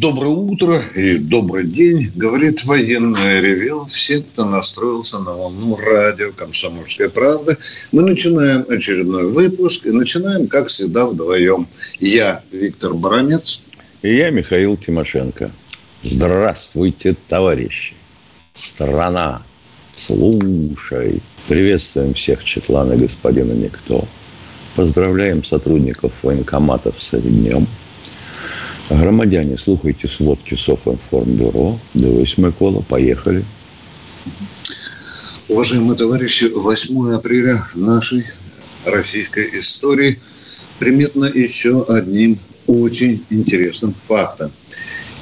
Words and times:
Доброе 0.00 0.34
утро 0.34 0.78
и 0.94 1.16
добрый 1.16 1.64
день, 1.64 2.10
говорит 2.14 2.64
военное 2.64 3.40
ревел 3.40 3.86
всем, 3.86 4.22
кто 4.24 4.44
настроился 4.44 5.18
на 5.20 5.32
волну 5.32 5.76
радио 5.76 6.32
«Комсомольская 6.36 7.08
правда». 7.08 7.56
Мы 7.92 8.02
начинаем 8.02 8.66
очередной 8.68 9.26
выпуск 9.30 9.86
и 9.86 9.90
начинаем, 9.90 10.48
как 10.48 10.68
всегда, 10.68 11.06
вдвоем. 11.06 11.66
Я 11.98 12.42
Виктор 12.52 12.92
Баранец. 12.92 13.62
И 14.02 14.14
я 14.14 14.28
Михаил 14.28 14.76
Тимошенко. 14.76 15.50
Здравствуйте, 16.02 17.16
товарищи. 17.26 17.94
Страна, 18.52 19.42
слушай. 19.94 21.22
Приветствуем 21.48 22.12
всех 22.12 22.44
Четлана 22.44 22.96
господина 22.96 23.52
Никто. 23.52 24.06
Поздравляем 24.74 25.42
сотрудников 25.42 26.12
военкоматов 26.22 26.96
с 27.00 27.18
днем– 27.18 27.66
Громадяне, 28.88 29.56
слухайте 29.56 30.06
сводки 30.06 30.54
Софинформбюро. 30.54 31.80
Дивись, 31.94 32.38
Микола, 32.38 32.82
поехали. 32.82 33.44
Уважаемые 35.48 35.96
товарищи, 35.96 36.44
8 36.54 37.14
апреля 37.14 37.66
нашей 37.74 38.22
российской 38.84 39.58
истории 39.58 40.20
приметно 40.78 41.24
еще 41.24 41.84
одним 41.88 42.38
очень 42.68 43.24
интересным 43.30 43.92
фактом. 44.06 44.52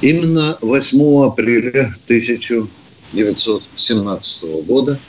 Именно 0.01 0.59
8 0.61 1.25
апреля 1.25 1.91
1917 2.05 4.43
года 4.67 4.99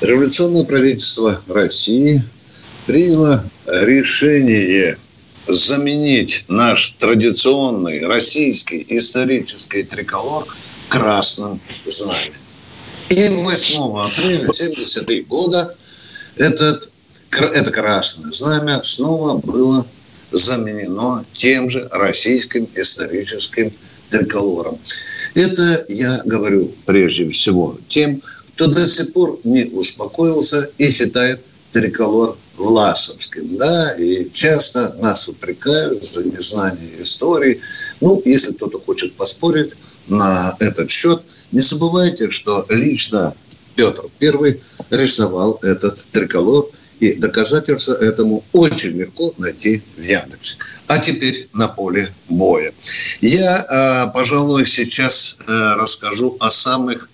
революционное 0.00 0.64
правительство 0.64 1.42
России 1.46 2.22
приняло 2.86 3.44
решение– 3.66 4.96
заменить 5.48 6.44
наш 6.48 6.92
традиционный 6.92 8.06
российский 8.06 8.84
исторический 8.88 9.82
триколор 9.82 10.46
красным 10.88 11.60
знаменем. 11.86 12.34
И 13.08 13.28
8 13.28 14.00
апреля 14.00 14.42
1973 14.42 15.22
года 15.22 15.74
этот, 16.36 16.90
это 17.30 17.70
красное 17.70 18.32
знамя 18.32 18.82
снова 18.84 19.38
было 19.38 19.86
заменено 20.30 21.24
тем 21.32 21.70
же 21.70 21.88
российским 21.90 22.68
историческим 22.74 23.72
триколором. 24.10 24.78
Это 25.34 25.84
я 25.88 26.22
говорю 26.24 26.72
прежде 26.84 27.30
всего 27.30 27.78
тем, 27.88 28.22
кто 28.54 28.66
до 28.66 28.86
сих 28.86 29.12
пор 29.12 29.40
не 29.44 29.64
успокоился 29.64 30.70
и 30.78 30.90
считает 30.90 31.40
триколор 31.72 32.36
Власовским, 32.58 33.56
да, 33.56 33.92
и 33.92 34.28
часто 34.32 34.94
нас 35.00 35.28
упрекают 35.28 36.04
за 36.04 36.24
незнание 36.24 37.02
истории. 37.02 37.60
Ну, 38.00 38.20
если 38.24 38.52
кто-то 38.52 38.80
хочет 38.80 39.14
поспорить 39.14 39.74
на 40.08 40.56
этот 40.58 40.90
счет, 40.90 41.22
не 41.52 41.60
забывайте, 41.60 42.30
что 42.30 42.66
лично 42.68 43.34
Петр 43.76 44.02
I 44.20 44.60
рисовал 44.90 45.60
этот 45.62 46.02
триколор, 46.10 46.66
и 47.00 47.12
доказательства 47.14 47.94
этому 47.94 48.44
очень 48.52 48.98
легко 48.98 49.32
найти 49.38 49.82
в 49.96 50.02
Яндексе. 50.02 50.58
А 50.88 50.98
теперь 50.98 51.48
на 51.52 51.68
поле 51.68 52.12
боя. 52.28 52.72
Я, 53.20 53.64
а, 53.68 54.06
пожалуй, 54.08 54.66
сейчас 54.66 55.38
э, 55.46 55.74
расскажу 55.76 56.36
о 56.40 56.50
самых 56.50 57.08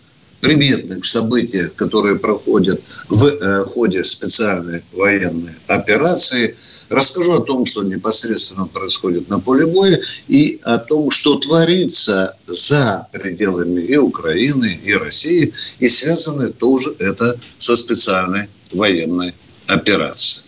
приметных 0.45 1.07
событиях, 1.07 1.75
которые 1.75 2.17
проходят 2.17 2.81
в 3.09 3.25
э, 3.25 3.65
ходе 3.65 4.05
специальной 4.05 4.83
военной 4.93 5.53
операции. 5.69 6.55
Расскажу 6.91 7.33
о 7.33 7.41
том, 7.41 7.65
что 7.65 7.83
непосредственно 7.83 8.67
происходит 8.67 9.31
на 9.31 9.41
поле 9.41 9.67
боя 9.67 9.99
и 10.29 10.61
о 10.63 10.77
том, 10.77 11.11
что 11.11 11.37
творится 11.37 12.37
за 12.47 13.09
пределами 13.11 13.81
и 13.81 13.97
Украины, 13.97 14.79
и 14.85 14.93
России, 14.93 15.55
и 15.79 15.89
связано 15.89 16.51
тоже 16.51 16.95
это 16.99 17.39
со 17.59 17.75
специальной 17.75 18.49
военной 18.71 19.33
операцией. 19.67 20.45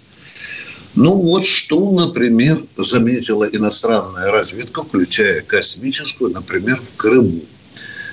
Ну 0.94 1.14
вот 1.22 1.46
что, 1.46 1.90
например, 1.90 2.62
заметила 2.76 3.44
иностранная 3.44 4.30
разведка, 4.30 4.82
включая 4.82 5.40
космическую, 5.40 6.32
например, 6.32 6.80
в 6.80 6.96
Крыму 6.96 7.40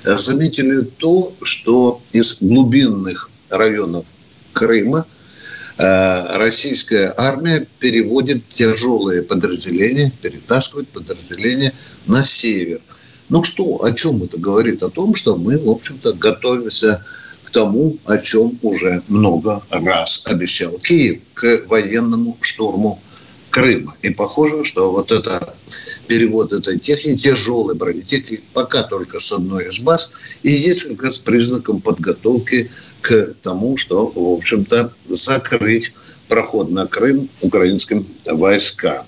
заметили 0.04 0.82
то, 0.82 1.34
что 1.42 2.00
из 2.12 2.42
глубинных 2.42 3.30
районов 3.48 4.04
Крыма 4.52 5.06
э, 5.78 6.36
российская 6.36 7.12
армия 7.16 7.66
переводит 7.78 8.46
тяжелые 8.48 9.22
подразделения, 9.22 10.12
перетаскивает 10.22 10.88
подразделения 10.88 11.72
на 12.06 12.22
север. 12.22 12.80
Ну 13.28 13.42
что, 13.42 13.82
о 13.82 13.92
чем 13.92 14.22
это 14.22 14.38
говорит? 14.38 14.82
О 14.82 14.90
том, 14.90 15.14
что 15.14 15.36
мы, 15.36 15.58
в 15.58 15.68
общем-то, 15.68 16.12
готовимся 16.12 17.04
к 17.42 17.50
тому, 17.50 17.96
о 18.04 18.18
чем 18.18 18.58
уже 18.62 19.02
много 19.08 19.62
раз 19.70 20.24
обещал 20.26 20.72
Киев, 20.78 21.20
к 21.34 21.62
военному 21.66 22.36
штурму 22.40 23.00
Крыма. 23.54 23.94
И 24.02 24.10
похоже, 24.10 24.64
что 24.64 24.90
вот 24.90 25.12
это 25.12 25.54
перевод 26.08 26.52
этой 26.52 26.76
техники, 26.76 27.22
тяжелой 27.22 27.76
бронетехники, 27.76 28.42
пока 28.52 28.82
только 28.82 29.20
с 29.20 29.30
одной 29.30 29.68
из 29.68 29.78
баз, 29.78 30.10
и 30.42 30.50
есть 30.50 30.88
как 30.88 31.04
раз 31.04 31.18
признаком 31.18 31.80
подготовки 31.80 32.68
к 33.00 33.28
тому, 33.42 33.76
что, 33.76 34.10
в 34.12 34.38
общем-то, 34.38 34.92
закрыть 35.08 35.94
проход 36.26 36.72
на 36.72 36.88
Крым 36.88 37.28
украинским 37.42 38.04
войскам. 38.26 39.04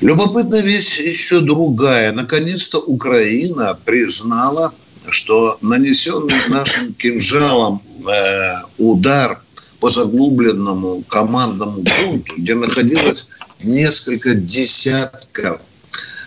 Любопытная 0.00 0.62
вещь 0.62 0.98
еще 0.98 1.38
другая. 1.38 2.10
Наконец-то 2.10 2.78
Украина 2.78 3.78
признала, 3.84 4.74
что 5.08 5.56
нанесенный 5.60 6.48
нашим 6.48 6.94
кинжалом 6.94 7.80
э, 8.08 8.54
удар 8.78 9.40
по 9.80 9.90
заглубленному 9.90 11.02
командному 11.08 11.84
пункту, 11.84 12.34
где 12.36 12.54
находилось 12.54 13.30
несколько 13.62 14.34
десятков 14.34 15.60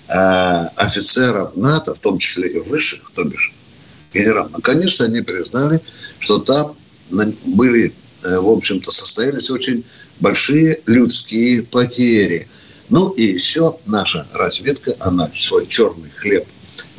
э, 0.07 0.67
офицеров 0.75 1.55
НАТО, 1.55 1.93
в 1.93 1.99
том 1.99 2.17
числе 2.17 2.49
и 2.49 2.59
высших, 2.59 3.11
то 3.13 3.23
бишь 3.23 3.53
генерал. 4.13 4.49
Наконец-то 4.49 5.05
они 5.05 5.21
признали, 5.21 5.81
что 6.19 6.39
там 6.39 6.75
были, 7.09 7.93
э, 8.23 8.37
в 8.37 8.49
общем-то, 8.49 8.91
состоялись 8.91 9.49
очень 9.49 9.83
большие 10.19 10.79
людские 10.85 11.63
потери. 11.63 12.47
Ну 12.89 13.09
и 13.09 13.23
еще 13.23 13.77
наша 13.85 14.27
разведка, 14.33 14.95
она 14.99 15.29
свой 15.33 15.67
черный 15.67 16.09
хлеб 16.09 16.45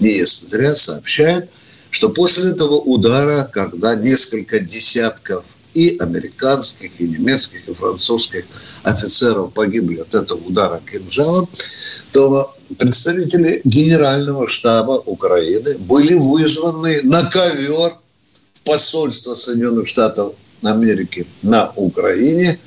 не 0.01 0.17
ест 0.19 0.51
зря, 0.51 0.77
сообщает, 0.77 1.49
что 1.91 2.09
после 2.09 2.51
этого 2.51 2.75
удара, 2.75 3.49
когда 3.53 3.95
несколько 3.95 4.61
десятков 4.61 5.45
и 5.75 5.97
американских, 5.99 6.91
и 6.99 7.05
немецких, 7.05 7.69
и 7.69 7.75
французских 7.75 8.45
офицеров 8.83 9.53
погибли 9.53 9.99
от 9.99 10.15
этого 10.15 10.39
удара 10.39 10.81
кинжалом, 10.91 11.49
то 12.13 12.55
представители 12.79 13.61
Генерального 13.65 14.49
штаба 14.49 15.03
Украины 15.07 15.77
были 15.79 16.15
вызваны 16.15 17.03
на 17.03 17.25
ковер 17.25 17.95
в 18.55 18.63
посольство 18.63 19.35
Соединенных 19.35 19.89
Штатов 19.89 20.35
Америки 20.63 21.27
на 21.43 21.71
Украине, 21.77 22.59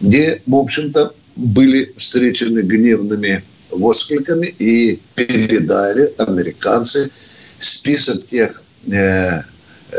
где, 0.00 0.42
в 0.46 0.54
общем-то, 0.54 1.12
были 1.36 1.92
встречены 1.96 2.60
гневными 2.60 3.42
воскликами 3.70 4.46
и 4.58 5.00
передали 5.14 6.12
американцы 6.18 7.10
список 7.58 8.26
тех 8.26 8.62
э, 8.90 9.42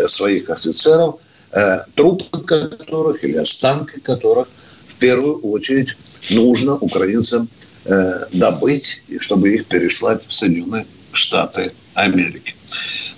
своих 0.08 0.50
офицеров, 0.50 1.20
трупы 1.96 2.40
которых 2.40 3.24
или 3.24 3.38
останки 3.38 4.00
которых 4.00 4.48
в 4.88 4.96
первую 4.96 5.40
очередь 5.40 5.96
нужно 6.32 6.76
украинцам 6.76 7.48
э, 7.86 8.26
добыть, 8.32 9.04
и 9.08 9.20
чтобы 9.20 9.54
их 9.54 9.66
переслать 9.66 10.22
в 10.28 10.34
Соединенные 10.34 10.86
Штаты 11.12 11.72
Америки. 11.94 12.56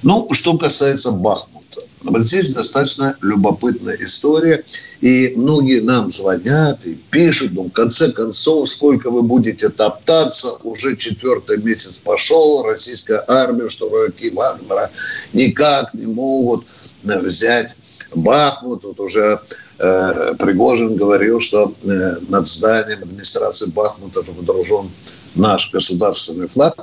Ну, 0.03 0.27
что 0.31 0.57
касается 0.57 1.11
Бахмута. 1.11 1.81
вот 2.03 2.25
здесь 2.25 2.53
достаточно 2.53 3.15
любопытная 3.21 3.97
история. 4.01 4.63
И 5.01 5.33
многие 5.35 5.81
нам 5.81 6.11
звонят 6.11 6.85
и 6.85 6.95
пишут, 6.95 7.53
ну, 7.53 7.63
в 7.63 7.71
конце 7.71 8.11
концов, 8.11 8.69
сколько 8.69 9.09
вы 9.09 9.21
будете 9.21 9.69
топтаться, 9.69 10.49
уже 10.63 10.95
четвертый 10.95 11.57
месяц 11.57 11.97
пошел, 11.97 12.63
российская 12.63 13.23
армия, 13.27 13.69
что 13.69 13.89
враги 13.89 14.29
Вагнера 14.29 14.91
никак 15.33 15.93
не 15.93 16.05
могут 16.05 16.65
взять 17.05 17.75
Бахмут. 18.13 18.83
Вот 18.83 18.99
уже 18.99 19.39
э, 19.79 20.33
Пригожин 20.39 20.95
говорил, 20.95 21.39
что 21.39 21.73
э, 21.83 22.15
над 22.29 22.47
зданием 22.47 23.03
администрации 23.03 23.69
Бахмута 23.69 24.21
водружен 24.21 24.89
наш 25.35 25.71
государственный 25.71 26.47
флаг. 26.47 26.75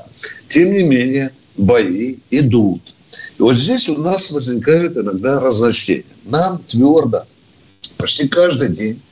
Тем 0.49 0.73
не 0.73 0.83
менее, 0.83 1.33
бои 1.57 2.17
идут. 2.31 2.83
И 3.39 3.43
вот 3.43 3.55
здесь 3.55 3.89
у 3.89 3.99
нас 3.99 4.31
возникают 4.31 4.97
иногда 4.97 5.41
разночтения. 5.41 6.05
Нам 6.25 6.59
твердо, 6.67 7.25
почти 7.99 8.29
каждый 8.29 8.71
день, 8.71 9.03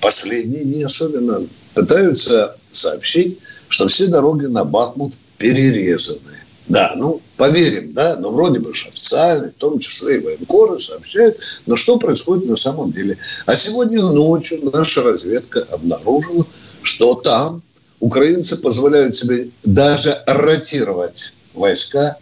последние 0.00 0.64
дни 0.64 0.82
особенно, 0.82 1.42
пытаются 1.74 2.56
сообщить, 2.70 3.38
что 3.68 3.86
все 3.88 4.06
дороги 4.06 4.46
на 4.46 4.64
Бахмут 4.64 5.14
перерезаны. 5.36 6.20
Да, 6.68 6.92
ну, 6.96 7.20
поверим, 7.36 7.94
да, 7.94 8.16
но 8.16 8.30
вроде 8.30 8.58
бы 8.58 8.74
же 8.74 8.88
официально, 8.88 9.48
в 9.48 9.60
том 9.60 9.78
числе 9.78 10.16
и 10.16 10.20
военкоры 10.20 10.78
сообщают, 10.78 11.38
но 11.66 11.76
что 11.76 11.98
происходит 11.98 12.46
на 12.48 12.56
самом 12.56 12.92
деле. 12.92 13.16
А 13.46 13.56
сегодня 13.56 14.02
ночью 14.02 14.60
наша 14.70 15.02
разведка 15.02 15.66
обнаружила, 15.70 16.46
что 16.82 17.14
там 17.14 17.62
украинцы 18.00 18.56
позволяют 18.58 19.16
себе 19.16 19.48
даже 19.64 20.22
ротировать 20.26 21.32
войска 21.54 22.18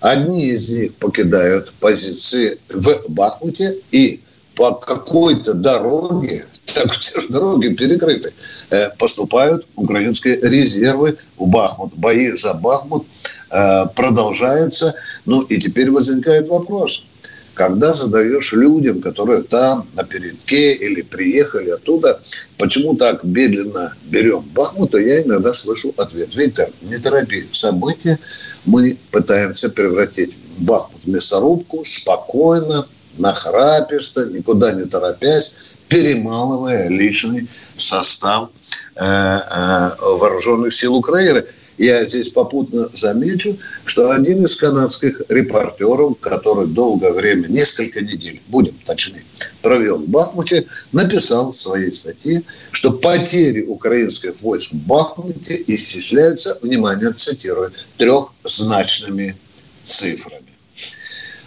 Одни 0.00 0.50
из 0.50 0.70
них 0.70 0.94
покидают 0.96 1.72
позиции 1.80 2.58
в 2.68 3.08
Бахмуте 3.08 3.78
и 3.90 4.20
по 4.56 4.72
какой-то 4.72 5.54
дороге, 5.54 6.44
так 6.74 6.98
те 6.98 7.20
же 7.20 7.28
дороги 7.28 7.68
перекрыты, 7.68 8.32
э, 8.70 8.90
поступают 8.98 9.66
украинские 9.76 10.40
резервы 10.40 11.16
в 11.36 11.46
Бахмут. 11.46 11.94
Бои 11.94 12.36
за 12.36 12.54
Бахмут 12.54 13.06
э, 13.50 13.86
продолжаются. 13.94 14.94
Ну 15.24 15.42
и 15.42 15.60
теперь 15.60 15.90
возникает 15.90 16.48
вопрос– 16.48 17.04
когда 17.56 17.94
задаешь 17.94 18.52
людям, 18.52 19.00
которые 19.00 19.42
там 19.42 19.86
на 19.94 20.04
передке 20.04 20.74
или 20.74 21.00
приехали 21.00 21.70
оттуда, 21.70 22.20
почему 22.58 22.94
так 22.96 23.24
медленно 23.24 23.94
берем 24.04 24.42
Бахмут, 24.54 24.90
то 24.90 24.98
я 24.98 25.22
иногда 25.22 25.54
слышу 25.54 25.94
ответ. 25.96 26.36
Виктор, 26.36 26.68
не 26.82 26.98
торопи 26.98 27.46
события, 27.52 28.18
мы 28.66 28.98
пытаемся 29.10 29.70
превратить 29.70 30.36
Бахмут 30.58 31.00
в 31.04 31.08
мясорубку 31.08 31.82
спокойно, 31.82 32.86
нахраписто, 33.18 34.26
никуда 34.26 34.72
не 34.72 34.84
торопясь, 34.84 35.58
перемалывая 35.88 36.88
личный 36.88 37.48
состав 37.76 38.50
э, 38.96 39.04
э, 39.04 39.90
вооруженных 40.00 40.74
сил 40.74 40.96
Украины. 40.96 41.44
Я 41.78 42.06
здесь 42.06 42.30
попутно 42.30 42.88
замечу, 42.94 43.58
что 43.84 44.10
один 44.10 44.44
из 44.44 44.56
канадских 44.56 45.20
репортеров, 45.28 46.18
который 46.20 46.68
долгое 46.68 47.12
время, 47.12 47.48
несколько 47.48 48.00
недель, 48.00 48.40
будем 48.48 48.74
точны, 48.86 49.22
провел 49.60 49.98
в 49.98 50.08
Бахмуте, 50.08 50.66
написал 50.92 51.52
в 51.52 51.56
своей 51.56 51.92
статье, 51.92 52.42
что 52.70 52.92
потери 52.92 53.62
украинских 53.62 54.40
войск 54.40 54.72
в 54.72 54.86
Бахмуте 54.86 55.62
исчисляются, 55.66 56.58
внимание, 56.62 57.12
цитирую, 57.12 57.70
трехзначными 57.98 59.36
цифрами. 59.82 60.55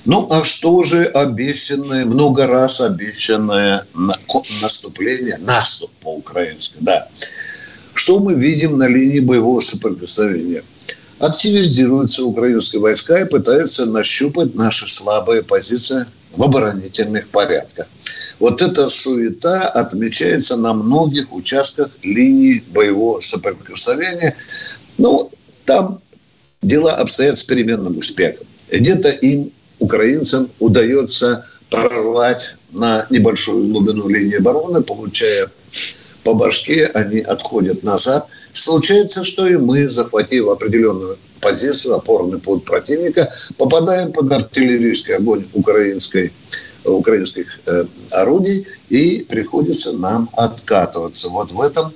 Ну, 0.06 0.28
а 0.32 0.44
что 0.44 0.82
же 0.84 1.06
обещанное, 1.06 2.06
много 2.06 2.48
раз 2.48 2.82
обещанное 2.82 3.86
наступление, 4.62 5.38
наступ 5.40 5.92
по-украински, 6.02 6.78
да. 6.80 7.08
Что 7.94 8.20
мы 8.20 8.34
видим 8.34 8.78
на 8.78 8.88
линии 8.88 9.20
боевого 9.20 9.60
соприкосновения? 9.60 10.64
Активизируются 11.20 12.24
украинские 12.24 12.82
войска 12.82 13.20
и 13.20 13.26
пытаются 13.26 13.86
нащупать 13.86 14.56
наши 14.56 14.88
слабые 14.88 15.44
позиции 15.44 16.06
в 16.36 16.44
оборонительных 16.44 17.28
порядках. 17.28 17.88
Вот 18.40 18.62
эта 18.62 18.88
суета 18.88 19.68
отмечается 19.68 20.56
на 20.56 20.74
многих 20.74 21.34
участках 21.34 21.90
линии 22.04 22.64
боевого 22.70 23.20
соприкосновения. 23.20 24.36
Ну, 24.98 25.30
там 25.66 26.00
дела 26.62 26.96
обстоят 26.96 27.38
с 27.38 27.44
переменным 27.44 27.98
успехом. 27.98 28.48
Где-то 28.72 29.10
им, 29.10 29.52
украинцам, 29.80 30.50
удается 30.60 31.46
прорвать 31.70 32.56
на 32.72 33.06
небольшую 33.10 33.68
глубину 33.68 34.08
линии 34.08 34.38
обороны, 34.38 34.82
получая 34.82 35.50
по 36.24 36.34
башке, 36.34 36.86
они 36.94 37.20
отходят 37.22 37.84
назад. 37.84 38.28
Случается, 38.54 39.24
что 39.24 39.48
и 39.48 39.56
мы, 39.56 39.88
захватив 39.88 40.50
определенную 40.50 41.18
позицию, 41.40 41.96
опорный 41.96 42.40
пункт 42.40 42.66
противника, 42.66 43.32
попадаем 43.58 44.12
под 44.12 44.32
артиллерийский 44.32 45.16
огонь 45.16 45.46
украинской, 45.54 46.34
украинских 46.86 47.60
э, 47.66 47.86
орудий 48.12 48.68
и 48.90 49.26
приходится 49.30 49.94
нам 49.98 50.30
откатываться. 50.36 51.30
Вот 51.30 51.52
в 51.52 51.62
этом 51.62 51.94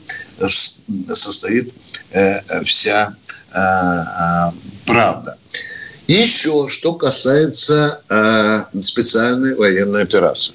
состоит 1.13 1.73
э, 2.11 2.63
вся 2.63 3.15
э, 3.53 3.59
э, 3.59 4.51
Еще 6.07 6.67
что 6.67 6.93
касается 6.93 8.01
э, 8.09 8.81
специальной 8.81 9.55
военной 9.55 10.03
операции. 10.03 10.53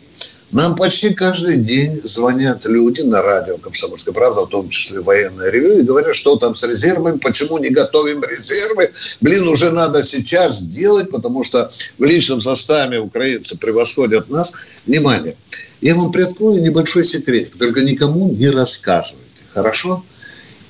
Нам 0.50 0.76
почти 0.76 1.12
каждый 1.12 1.58
день 1.58 2.00
звонят 2.04 2.64
люди 2.64 3.02
на 3.02 3.20
радио 3.20 3.58
«Комсомольская 3.58 4.14
правда», 4.14 4.42
в 4.42 4.48
том 4.48 4.68
числе 4.70 5.00
военное 5.00 5.50
ревю, 5.50 5.78
и 5.78 5.82
говорят, 5.82 6.14
что 6.14 6.36
там 6.36 6.54
с 6.54 6.62
резервами, 6.64 7.18
почему 7.18 7.58
не 7.58 7.68
готовим 7.68 8.22
резервы. 8.24 8.90
Блин, 9.20 9.46
уже 9.48 9.70
надо 9.72 10.02
сейчас 10.02 10.62
делать, 10.62 11.10
потому 11.10 11.44
что 11.44 11.68
в 11.98 12.04
личном 12.04 12.40
составе 12.40 12.98
украинцы 12.98 13.58
превосходят 13.58 14.30
нас. 14.30 14.54
Внимание, 14.86 15.36
я 15.82 15.94
вам 15.94 16.12
приоткрою 16.12 16.62
небольшой 16.62 17.04
секрет, 17.04 17.52
только 17.58 17.82
никому 17.82 18.30
не 18.30 18.48
рассказывайте. 18.48 19.28
Хорошо? 19.52 20.02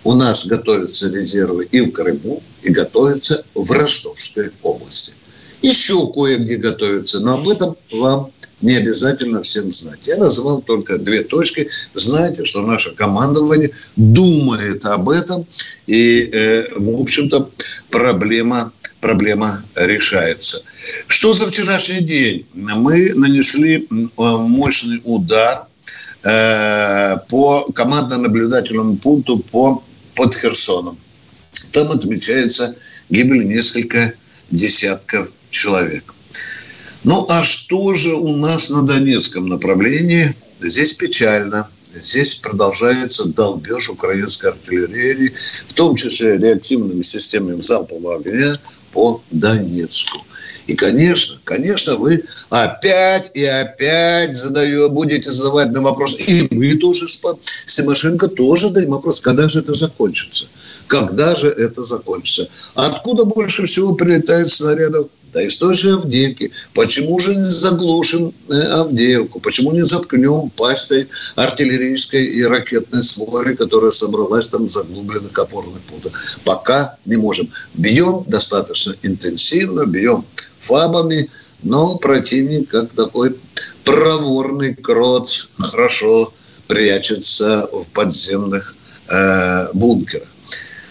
У 0.04 0.14
нас 0.14 0.46
готовятся 0.46 1.10
резервы 1.10 1.66
и 1.70 1.80
в 1.80 1.92
Крыму, 1.92 2.42
и 2.62 2.70
готовятся 2.70 3.44
в 3.54 3.70
Ростовской 3.70 4.50
области. 4.62 5.12
Еще 5.60 6.10
кое-где 6.12 6.56
готовятся, 6.56 7.20
но 7.20 7.34
об 7.34 7.48
этом 7.48 7.76
вам 7.92 8.30
не 8.60 8.74
обязательно 8.74 9.42
всем 9.42 9.72
знать. 9.72 10.06
Я 10.06 10.16
назвал 10.16 10.62
только 10.62 10.98
две 10.98 11.22
точки. 11.22 11.68
Знаете, 11.94 12.44
что 12.44 12.62
наше 12.62 12.94
командование 12.94 13.70
думает 13.96 14.84
об 14.84 15.08
этом, 15.08 15.46
и, 15.86 16.28
э, 16.32 16.68
в 16.76 17.00
общем-то, 17.00 17.50
проблема 17.90 18.72
проблема 19.00 19.62
решается. 19.74 20.62
Что 21.06 21.32
за 21.32 21.46
вчерашний 21.50 22.00
день? 22.00 22.46
Мы 22.54 23.14
нанесли 23.14 23.86
мощный 24.16 25.00
удар 25.04 25.66
э, 26.24 27.16
по 27.28 27.68
командно-наблюдательному 27.74 28.96
пункту 28.96 29.38
по, 29.38 29.82
под 30.18 30.34
Херсоном. 30.34 30.98
Там 31.72 31.92
отмечается 31.92 32.74
гибель 33.08 33.46
несколько 33.46 34.14
десятков 34.50 35.30
человек. 35.50 36.12
Ну, 37.04 37.24
а 37.28 37.44
что 37.44 37.94
же 37.94 38.14
у 38.14 38.36
нас 38.36 38.68
на 38.68 38.82
Донецком 38.82 39.46
направлении? 39.46 40.34
Здесь 40.58 40.94
печально. 40.94 41.68
Здесь 41.94 42.34
продолжается 42.34 43.28
долбеж 43.28 43.90
украинской 43.90 44.46
артиллерии, 44.46 45.34
в 45.68 45.74
том 45.74 45.94
числе 45.94 46.36
реактивными 46.36 47.02
системами 47.02 47.60
залпового 47.60 48.16
огня 48.16 48.56
по 48.92 49.22
Донецку. 49.30 50.18
И, 50.68 50.74
конечно, 50.74 51.38
конечно, 51.44 51.96
вы 51.96 52.24
опять 52.50 53.30
и 53.32 53.42
опять 53.42 54.36
задаю, 54.36 54.90
будете 54.90 55.30
задавать 55.30 55.72
нам 55.72 55.84
вопрос. 55.84 56.20
И 56.20 56.46
мы 56.50 56.76
тоже 56.76 57.08
с 57.08 57.74
Тимошенко 57.74 58.28
тоже 58.28 58.68
даем 58.70 58.90
вопрос, 58.90 59.20
когда 59.20 59.48
же 59.48 59.60
это 59.60 59.72
закончится? 59.72 60.46
Когда 60.86 61.34
же 61.36 61.48
это 61.48 61.84
закончится? 61.84 62.50
Откуда 62.74 63.24
больше 63.24 63.64
всего 63.64 63.94
прилетает 63.94 64.50
снарядов? 64.50 65.08
Да 65.32 65.42
из 65.42 65.58
той 65.58 65.74
же 65.74 65.92
Авдеевки. 65.92 66.52
Почему 66.74 67.18
же 67.18 67.34
не 67.34 67.44
заглушим 67.44 68.32
э, 68.48 68.54
Авдеевку? 68.54 69.40
Почему 69.40 69.72
не 69.72 69.84
заткнем 69.84 70.50
пастой 70.50 71.08
артиллерийской 71.36 72.24
и 72.24 72.42
ракетной 72.42 73.02
свори, 73.02 73.54
которая 73.54 73.90
собралась 73.90 74.48
там 74.48 74.66
в 74.66 74.70
заглубленных 74.70 75.38
опорных 75.38 75.80
пунктах? 75.82 76.12
Пока 76.44 76.96
не 77.04 77.16
можем. 77.16 77.50
Бьем 77.74 78.24
достаточно 78.26 78.94
интенсивно, 79.02 79.84
бьем 79.84 80.24
фабами, 80.60 81.30
но 81.62 81.96
противник, 81.96 82.70
как 82.70 82.90
такой 82.92 83.36
проворный 83.84 84.74
крот, 84.74 85.28
хорошо 85.58 86.32
прячется 86.68 87.68
в 87.72 87.84
подземных 87.92 88.76
э, 89.08 89.68
бункерах. 89.74 90.28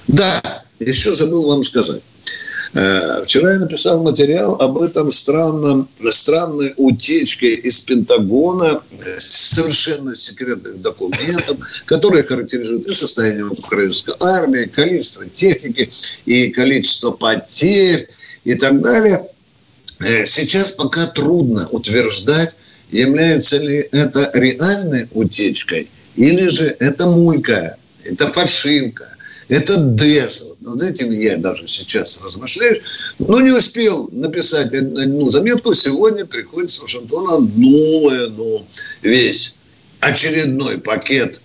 Да, 0.07 0.41
еще 0.79 1.11
забыл 1.11 1.47
вам 1.47 1.63
сказать. 1.63 2.01
Э, 2.73 3.23
вчера 3.23 3.53
я 3.53 3.59
написал 3.59 4.03
материал 4.03 4.55
об 4.55 4.77
этом 4.79 5.11
странном, 5.11 5.87
странной 6.09 6.73
утечке 6.77 7.53
из 7.53 7.79
Пентагона 7.81 8.81
совершенно 9.17 10.15
секретных 10.15 10.81
документов, 10.81 11.57
которые 11.85 12.23
характеризуют 12.23 12.85
и 12.87 12.93
состояние 12.93 13.45
украинской 13.45 14.15
армии, 14.19 14.65
количество 14.65 15.25
техники 15.27 15.89
и 16.25 16.49
количество 16.49 17.11
потерь 17.11 18.09
и 18.43 18.53
так 18.55 18.81
далее. 18.81 19.25
Э, 19.99 20.25
сейчас 20.25 20.73
пока 20.73 21.07
трудно 21.07 21.67
утверждать, 21.71 22.55
является 22.91 23.57
ли 23.57 23.87
это 23.91 24.29
реальной 24.33 25.07
утечкой 25.11 25.89
или 26.15 26.47
же 26.47 26.75
это 26.79 27.07
мулька, 27.07 27.77
это 28.03 28.27
фальшивка 28.27 29.16
это 29.49 29.77
Дезл. 29.77 30.55
Над 30.59 30.81
этим 30.81 31.11
я 31.11 31.37
даже 31.37 31.67
сейчас 31.67 32.19
размышляю. 32.21 32.81
Но 33.19 33.39
не 33.39 33.51
успел 33.51 34.09
написать 34.11 34.73
одну 34.73 35.31
заметку. 35.31 35.73
Сегодня 35.73 36.25
приходит 36.25 36.69
с 36.69 36.81
Вашингтона 36.81 37.37
новое, 37.55 38.27
ну, 38.27 38.65
весь 39.01 39.55
очередной 39.99 40.79
пакет 40.79 41.41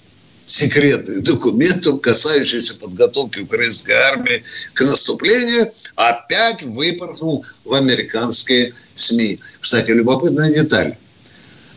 секретных 0.47 1.23
документов, 1.23 2.01
касающихся 2.01 2.75
подготовки 2.75 3.41
украинской 3.41 3.93
армии 3.93 4.43
к 4.75 4.81
наступлению, 4.83 5.73
опять 5.95 6.63
выпорхнул 6.63 7.45
в 7.65 7.73
американские 7.73 8.75
СМИ. 8.95 9.39
Кстати, 9.61 9.93
любопытная 9.93 10.53
деталь. 10.53 10.97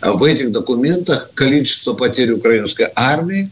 В 0.02 0.24
этих 0.24 0.52
документах 0.52 1.32
количество 1.36 1.94
потерь 1.94 2.32
украинской 2.32 2.90
армии 2.96 3.50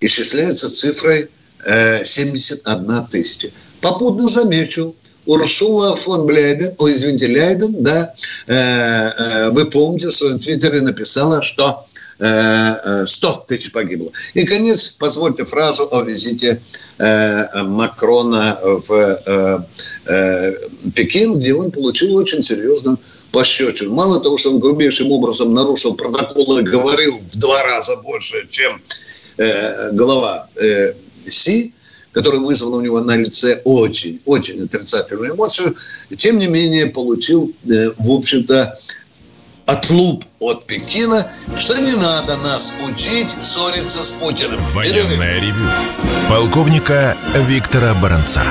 исчисляется 0.00 0.70
цифрой 0.70 1.30
71 1.66 3.06
тысяча. 3.10 3.50
Попутно 3.80 4.28
замечу, 4.28 4.94
Урсула 5.26 5.96
фон 5.96 6.24
Блейден, 6.26 6.74
ой, 6.78 6.92
извините, 6.92 7.26
Лейден, 7.26 7.82
да, 7.82 8.14
э, 8.46 8.54
э, 8.54 9.50
вы 9.50 9.66
помните, 9.66 10.08
в 10.08 10.14
своем 10.14 10.38
твиттере 10.38 10.80
написала, 10.80 11.42
что 11.42 11.84
э, 12.20 13.04
100 13.04 13.44
тысяч 13.48 13.72
погибло. 13.72 14.10
И, 14.34 14.44
конец, 14.44 14.96
позвольте 14.98 15.44
фразу 15.44 15.88
о 15.90 16.02
визите 16.02 16.60
э, 16.98 17.62
Макрона 17.62 18.58
в 18.62 18.92
э, 19.26 19.58
э, 20.06 20.54
Пекин, 20.94 21.38
где 21.38 21.54
он 21.54 21.72
получил 21.72 22.14
очень 22.16 22.42
серьезную 22.42 22.98
пощечину. 23.32 23.94
Мало 23.94 24.20
того, 24.20 24.38
что 24.38 24.50
он 24.52 24.60
грубейшим 24.60 25.10
образом 25.10 25.52
нарушил 25.52 25.96
протокол 25.96 26.58
и 26.58 26.62
говорил 26.62 27.18
в 27.18 27.36
два 27.36 27.62
раза 27.64 27.96
больше, 27.96 28.46
чем 28.48 28.80
э, 29.38 29.90
глава 29.90 30.48
э, 30.54 30.94
Си, 31.30 31.72
которая 32.12 32.40
вызвала 32.40 32.76
у 32.76 32.80
него 32.80 33.00
на 33.00 33.16
лице 33.16 33.60
очень, 33.64 34.20
очень 34.24 34.64
отрицательную 34.64 35.34
эмоцию, 35.34 35.76
тем 36.16 36.38
не 36.38 36.46
менее 36.46 36.86
получил, 36.86 37.52
э, 37.68 37.90
в 37.98 38.10
общем-то, 38.10 38.74
отлуп 39.66 40.24
от 40.38 40.64
Пекина, 40.64 41.30
что 41.56 41.76
не 41.78 41.94
надо 41.94 42.36
нас 42.38 42.72
учить 42.88 43.30
ссориться 43.30 44.04
с 44.04 44.12
Путиным. 44.12 44.62
Военное 44.72 45.40
ревю 45.40 45.68
полковника 46.28 47.16
Виктора 47.34 47.94
Баранца. 47.94 48.42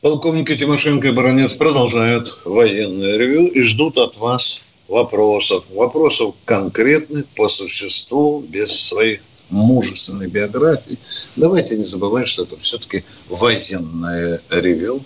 Полковники 0.00 0.56
Тимошенко 0.56 1.08
и 1.08 1.10
Баранец 1.10 1.54
продолжают 1.54 2.40
военное 2.44 3.16
ревю 3.18 3.48
и 3.48 3.62
ждут 3.62 3.98
от 3.98 4.16
вас 4.16 4.62
вопросов. 4.88 5.64
Вопросов 5.70 6.34
конкретных, 6.44 7.26
по 7.36 7.48
существу, 7.48 8.40
без 8.40 8.70
своих 8.70 9.20
мужественной 9.50 10.28
биографии. 10.28 10.98
Давайте 11.36 11.76
не 11.76 11.84
забывать, 11.84 12.28
что 12.28 12.42
это 12.42 12.56
все-таки 12.58 13.04
военное 13.28 14.40
ревю. 14.50 15.00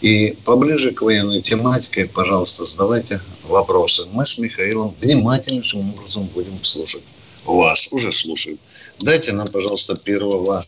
И 0.00 0.36
поближе 0.44 0.92
к 0.92 1.02
военной 1.02 1.40
тематике, 1.40 2.06
пожалуйста, 2.06 2.64
задавайте 2.64 3.20
вопросы. 3.44 4.06
Мы 4.12 4.26
с 4.26 4.38
Михаилом 4.38 4.94
внимательнейшим 5.00 5.80
образом 5.94 6.24
будем 6.34 6.62
слушать 6.62 7.04
вас. 7.44 7.88
Уже 7.92 8.12
слушаем. 8.12 8.58
Дайте 9.00 9.32
нам, 9.32 9.46
пожалуйста, 9.52 9.94
первого. 10.04 10.64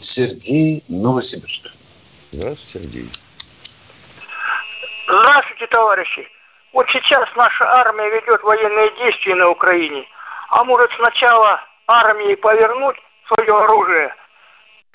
Сергей 0.00 0.82
Новосибирск. 0.88 1.70
Здравствуйте, 2.32 2.88
Сергей. 2.90 3.10
Здравствуйте, 5.06 5.66
товарищи. 5.70 6.26
Вот 6.72 6.86
сейчас 6.92 7.28
наша 7.36 7.64
армия 7.64 8.08
ведет 8.08 8.42
военные 8.42 8.90
действия 9.04 9.34
на 9.34 9.50
Украине. 9.50 10.04
А 10.48 10.64
может 10.64 10.90
сначала 10.96 11.60
армии 11.92 12.34
повернуть 12.36 12.96
свое 13.28 13.64
оружие, 13.64 14.14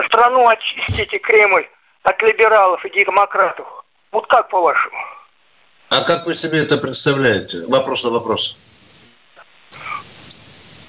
страну 0.08 0.46
очистить 0.48 1.13
и 1.13 1.20
Кремль 1.20 1.68
от 2.04 2.22
либералов 2.22 2.84
и 2.86 2.89
демократов. 2.89 3.68
Вот 4.12 4.27
как 4.27 4.50
по-вашему? 4.50 4.98
А 5.89 6.04
как 6.04 6.25
вы 6.25 6.34
себе 6.34 6.63
это 6.63 6.77
представляете? 6.77 7.66
Вопрос 7.68 8.04
на 8.04 8.12
вопрос. 8.12 8.58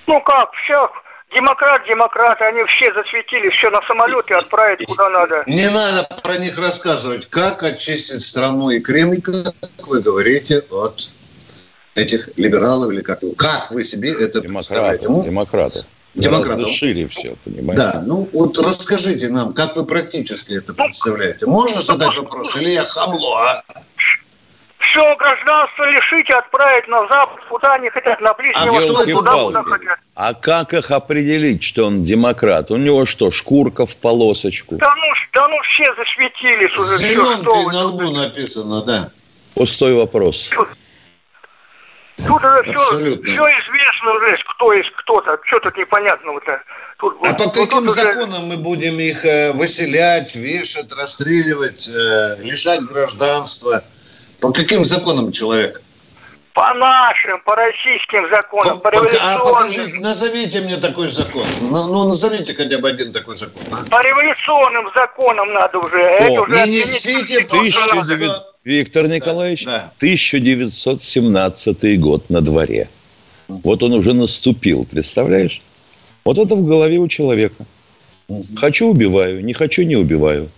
Ну 0.07 0.21
как, 0.23 0.51
все, 0.55 0.91
демократ, 1.35 1.85
демократы, 1.87 2.45
они 2.45 2.65
все 2.65 2.93
засветили, 2.95 3.51
все 3.51 3.71
на 3.71 3.81
самолете 3.87 4.35
отправить 4.35 4.87
куда 4.87 5.09
надо. 5.11 5.45
Не 5.47 5.69
надо 5.69 6.09
про 6.23 6.39
них 6.39 6.59
рассказывать. 6.59 7.27
Как 7.27 7.63
очистить 7.63 8.23
страну 8.23 8.71
и 8.71 8.81
Кремль, 8.81 9.21
как 9.21 9.87
вы 9.87 10.01
говорите, 10.01 10.63
от 10.71 11.13
этих 11.95 12.37
либералов 12.37 12.91
или 12.93 13.03
как, 13.03 13.21
как 13.37 13.71
вы 13.71 13.85
себе 13.85 14.11
это 14.13 14.41
демократов, 14.41 14.55
представляете? 14.55 15.09
Ну, 15.09 15.23
демократов. 16.19 16.69
Шире 16.71 17.07
все, 17.07 17.37
понимаете? 17.45 17.83
Да, 17.83 18.03
ну 18.05 18.29
вот 18.33 18.59
расскажите 18.59 19.29
нам, 19.29 19.53
как 19.53 19.77
вы 19.77 19.85
практически 19.85 20.55
это 20.55 20.75
представляете. 20.75 21.47
Можно 21.47 21.81
задать 21.81 22.17
вопрос? 22.17 22.57
Или 22.57 22.71
я 22.71 22.85
хамло, 22.85 23.37
а? 23.43 23.63
Все 24.79 25.17
гражданство 25.17 25.85
лишить 25.85 26.31
и 26.31 26.33
отправить 26.33 26.89
на 26.89 26.99
запад, 27.09 27.39
куда 27.51 27.75
они 27.75 27.91
хотят, 27.91 28.21
на 28.21 28.33
Ближний 28.35 28.69
А 28.69 28.73
Восток, 28.73 29.13
куда 29.13 29.33
палки? 29.33 29.69
хотят. 29.69 29.99
А 30.15 30.35
как 30.35 30.73
их 30.75 30.91
определить, 30.91 31.63
что 31.63 31.85
он 31.87 32.03
демократ? 32.05 32.71
У 32.71 32.77
него 32.77 33.05
что, 33.05 33.31
шкурка 33.31 33.87
в 33.87 33.97
полосочку? 33.99 34.77
Да 34.77 34.95
ну, 34.97 35.07
да 35.35 35.47
ну 35.49 35.57
все 35.63 35.95
засветились 35.95 36.73
уже, 36.73 36.99
что 36.99 37.07
зеленкой 37.07 37.67
на 37.73 37.85
лбу 37.85 38.11
написано, 38.11 38.83
да. 38.83 39.11
Пустой 39.55 39.95
вопрос. 39.95 40.51
Тут 42.27 42.45
уже 42.45 42.63
все, 42.65 42.73
Абсолютно. 42.73 43.23
все 43.33 43.43
известно 43.43 44.13
уже, 44.15 44.37
кто 44.55 44.73
есть 44.73 44.91
кто-то. 44.97 45.39
Что 45.45 45.59
тут 45.61 45.77
непонятного-то? 45.77 46.63
Тут, 46.99 47.15
А 47.23 47.29
вот- 47.29 47.39
по 47.39 47.45
вот 47.45 47.55
каким 47.55 47.87
уже- 47.87 47.91
законам 47.91 48.47
мы 48.47 48.57
будем 48.57 48.99
их 48.99 49.25
э, 49.25 49.53
выселять, 49.53 50.35
вешать, 50.35 50.93
расстреливать, 50.93 51.89
э, 51.89 52.37
лишать 52.43 52.81
гражданства? 52.83 53.85
По 54.41 54.53
каким 54.53 54.85
законам 54.85 55.31
человек? 55.33 55.81
По 56.55 56.75
нашим, 56.75 57.41
по 57.43 57.55
российским 57.55 58.29
законам, 58.35 58.79
по, 58.81 58.85
По- 58.85 58.89
а 58.89 58.93
революционным. 59.03 59.43
покажите, 59.43 60.01
назовите 60.01 60.61
мне 60.61 60.77
такой 60.79 61.07
закон. 61.09 61.47
Ну, 61.61 61.87
ну, 61.93 62.09
назовите 62.09 62.53
хотя 62.53 62.79
бы 62.79 62.89
один 62.89 63.13
такой 63.13 63.37
закон. 63.37 63.63
а? 63.71 63.89
По 63.89 64.03
революционным 64.03 64.91
законам 64.97 65.53
надо 65.53 65.79
уже. 65.79 66.01
Это 66.01 66.41
уже 66.43 66.67
не 66.67 66.79
несите 66.79 67.45
Конституцию 67.45 67.81
надо. 67.95 68.01
1900 68.01 68.48
Виктор 68.65 69.09
Николаевич, 69.09 69.65
да. 69.65 69.93
1917 69.97 72.01
год 72.01 72.29
на 72.29 72.41
дворе. 72.41 72.89
Вот 73.49 73.83
он 73.83 73.95
уже 73.95 74.13
наступил, 74.13 74.85
представляешь? 74.85 75.63
Вот 76.25 76.39
это 76.39 76.55
в 76.55 76.67
голове 76.67 76.99
у 76.99 77.09
человека. 77.09 77.67
Хочу– 78.57 78.89
убиваю, 78.91 79.43
не 79.43 79.55
хочу– 79.55 79.83
не 79.85 79.97
убиваю. 79.97 80.51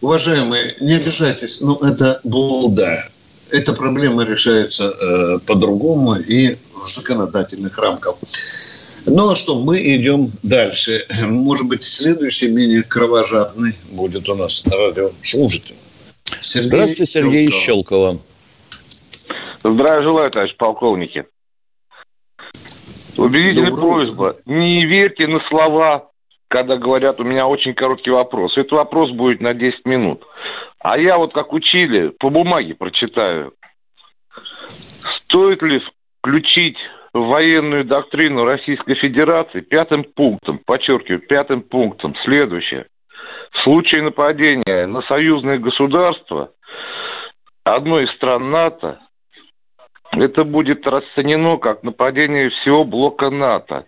Уважаемые, 0.00 0.76
не 0.80 0.94
обижайтесь, 0.94 1.60
но 1.60 1.78
это 1.82 2.20
блуда. 2.24 3.04
Эта 3.50 3.72
проблема 3.72 4.24
решается 4.24 4.90
э, 4.90 5.38
по-другому 5.46 6.16
и 6.16 6.56
в 6.84 6.86
законодательных 6.86 7.78
рамках. 7.78 8.16
Ну 9.06 9.30
а 9.30 9.36
что, 9.36 9.60
мы 9.60 9.80
идем 9.80 10.30
дальше. 10.42 11.06
Может 11.22 11.66
быть, 11.66 11.82
следующий 11.82 12.48
менее 12.48 12.82
кровожадный 12.82 13.72
будет 13.92 14.28
у 14.28 14.34
нас 14.34 14.66
на 14.66 14.76
радио. 14.76 15.10
Слушайте. 15.22 15.74
Сергей 16.40 16.68
Здравствуйте, 16.68 17.06
Сергей 17.06 17.50
Щелков. 17.50 17.62
Щелкова. 17.62 18.18
Здравия 19.64 20.02
желаю, 20.02 20.30
товарищ 20.30 20.56
полковники. 20.56 21.26
Убедительная 23.16 23.72
утро. 23.72 23.82
просьба. 23.82 24.34
Не 24.46 24.84
верьте 24.86 25.26
на 25.26 25.40
слова, 25.48 26.10
когда 26.48 26.76
говорят, 26.76 27.20
у 27.20 27.24
меня 27.24 27.46
очень 27.46 27.74
короткий 27.74 28.10
вопрос. 28.10 28.56
Этот 28.56 28.72
вопрос 28.72 29.10
будет 29.10 29.40
на 29.40 29.54
10 29.54 29.84
минут. 29.84 30.24
А 30.80 30.98
я 30.98 31.18
вот 31.18 31.34
как 31.34 31.52
учили, 31.52 32.08
по 32.08 32.30
бумаге 32.30 32.74
прочитаю. 32.74 33.52
Стоит 34.70 35.62
ли 35.62 35.82
включить 36.20 36.76
в 37.12 37.20
военную 37.26 37.84
доктрину 37.84 38.44
Российской 38.44 38.94
Федерации 38.94 39.60
пятым 39.60 40.04
пунктом, 40.04 40.60
подчеркиваю, 40.64 41.20
пятым 41.20 41.62
пунктом, 41.62 42.14
следующее. 42.24 42.86
В 43.52 43.62
случае 43.62 44.02
нападения 44.02 44.86
на 44.86 45.02
союзное 45.02 45.58
государство 45.58 46.50
одной 47.64 48.04
из 48.04 48.10
стран 48.12 48.50
НАТО 48.50 49.00
это 50.12 50.44
будет 50.44 50.86
расценено 50.86 51.58
как 51.58 51.82
нападение 51.82 52.50
всего 52.50 52.84
блока 52.84 53.30
НАТО. 53.30 53.86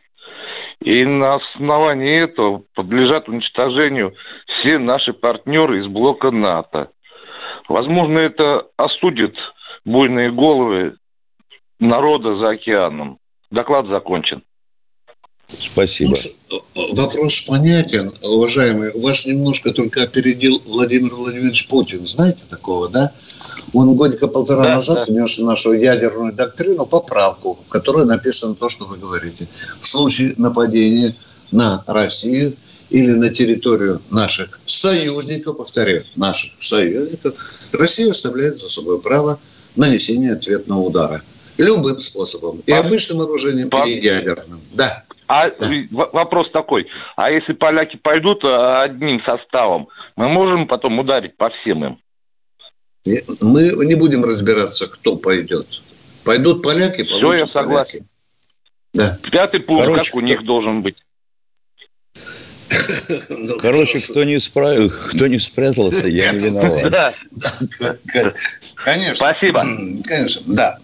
И 0.81 1.05
на 1.05 1.35
основании 1.35 2.23
этого 2.23 2.63
подлежат 2.75 3.29
уничтожению 3.29 4.15
все 4.47 4.79
наши 4.79 5.13
партнеры 5.13 5.81
из 5.81 5.87
блока 5.87 6.31
НАТО. 6.31 6.91
Возможно, 7.69 8.19
это 8.19 8.67
осудит 8.77 9.37
буйные 9.85 10.31
головы 10.31 10.97
народа 11.79 12.37
за 12.37 12.51
океаном. 12.51 13.19
Доклад 13.51 13.87
закончен. 13.87 14.43
Спасибо. 15.57 16.15
Ну, 16.51 16.95
вопрос 16.95 17.41
понятен, 17.43 18.13
уважаемый. 18.23 18.93
Вас 18.93 19.27
немножко 19.27 19.73
только 19.73 20.03
опередил 20.03 20.63
Владимир 20.67 21.15
Владимирович 21.15 21.69
Путин. 21.69 22.07
Знаете 22.07 22.45
такого, 22.49 22.89
да? 22.89 23.13
Он 23.73 23.95
годика 23.95 24.27
полтора 24.27 24.65
да, 24.65 24.75
назад 24.77 25.05
да. 25.07 25.13
внес 25.13 25.39
в 25.39 25.45
нашу 25.45 25.73
ядерную 25.73 26.33
доктрину 26.33 26.87
поправку, 26.87 27.59
в 27.67 27.69
которой 27.69 28.05
написано 28.05 28.55
то, 28.55 28.69
что 28.69 28.85
вы 28.85 28.97
говорите. 28.97 29.47
В 29.81 29.87
случае 29.87 30.35
нападения 30.37 31.15
на 31.53 31.85
Россию 31.87 32.55
или 32.91 33.13
на 33.13 33.31
территорию 33.31 34.01
наших 34.11 34.61
союзников, 34.67 35.59
повторяю, 35.59 36.05
наших 36.17 36.53
союзников, 36.61 37.35
Россия 37.73 38.11
оставляет 38.11 38.59
за 38.59 38.69
собой 38.69 39.01
право 39.01 39.39
нанесения 39.77 40.33
ответного 40.33 40.81
удара. 40.81 41.23
Любым 41.57 42.01
способом. 42.01 42.63
И 42.67 42.73
обычным 42.73 43.21
оружием, 43.21 43.69
и 43.69 44.01
ядерным. 44.01 44.61
Да. 44.73 45.05
А 45.31 45.49
вопрос 45.93 46.51
такой, 46.51 46.89
а 47.15 47.31
если 47.31 47.53
поляки 47.53 47.97
пойдут 47.97 48.45
а, 48.45 48.83
одним 48.83 49.23
составом, 49.23 49.87
мы 50.17 50.29
можем 50.29 50.67
потом 50.67 50.99
ударить 50.99 51.37
по 51.37 51.51
всем 51.51 51.85
им? 51.85 51.99
Мы 53.41 53.87
не 53.87 53.95
будем 53.95 54.25
разбираться, 54.25 54.91
кто 54.91 55.15
пойдет. 55.15 55.69
Пойдут 56.25 56.65
поляки, 56.65 57.05
Все, 57.05 57.35
я 57.35 57.47
согласен. 57.47 58.09
Да. 58.93 59.19
Пятый 59.31 59.61
пункт, 59.61 59.85
Короче, 59.85 60.11
как 60.11 60.21
у 60.21 60.21
них 60.21 60.45
должен 60.45 60.83
быть? 60.83 60.97
Ну, 63.29 63.59
Короче, 63.61 64.01
кто 64.01 64.25
не, 64.25 64.41
справил, 64.41 64.91
кто 64.91 65.29
не 65.29 65.39
спрятался, 65.39 66.09
я 66.09 66.33
не 66.33 66.39
виноват. 66.41 67.15
Конечно. 68.75 69.15
Спасибо. 69.15 69.63
Конечно, 70.05 70.43
да. 70.47 70.79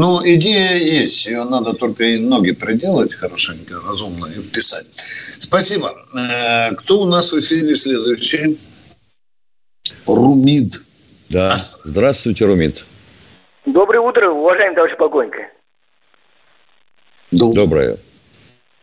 Ну, 0.00 0.20
идея 0.22 0.76
есть. 0.76 1.26
Ее 1.26 1.42
надо 1.42 1.72
только 1.72 2.04
и 2.04 2.20
ноги 2.20 2.52
приделать 2.52 3.12
хорошенько, 3.12 3.74
разумно 3.84 4.26
и 4.26 4.40
вписать. 4.40 4.86
Спасибо. 4.94 5.92
Э, 6.14 6.72
кто 6.76 7.00
у 7.00 7.04
нас 7.04 7.32
в 7.32 7.40
эфире 7.40 7.74
следующий? 7.74 8.56
Румид. 10.06 10.86
Да. 11.30 11.56
Здравствуйте, 11.82 12.46
Румид. 12.46 12.84
Доброе 13.66 13.98
утро, 13.98 14.30
уважаемый 14.30 14.76
товарищ 14.76 14.96
Погонько. 14.96 15.48
Доброе. 17.32 17.96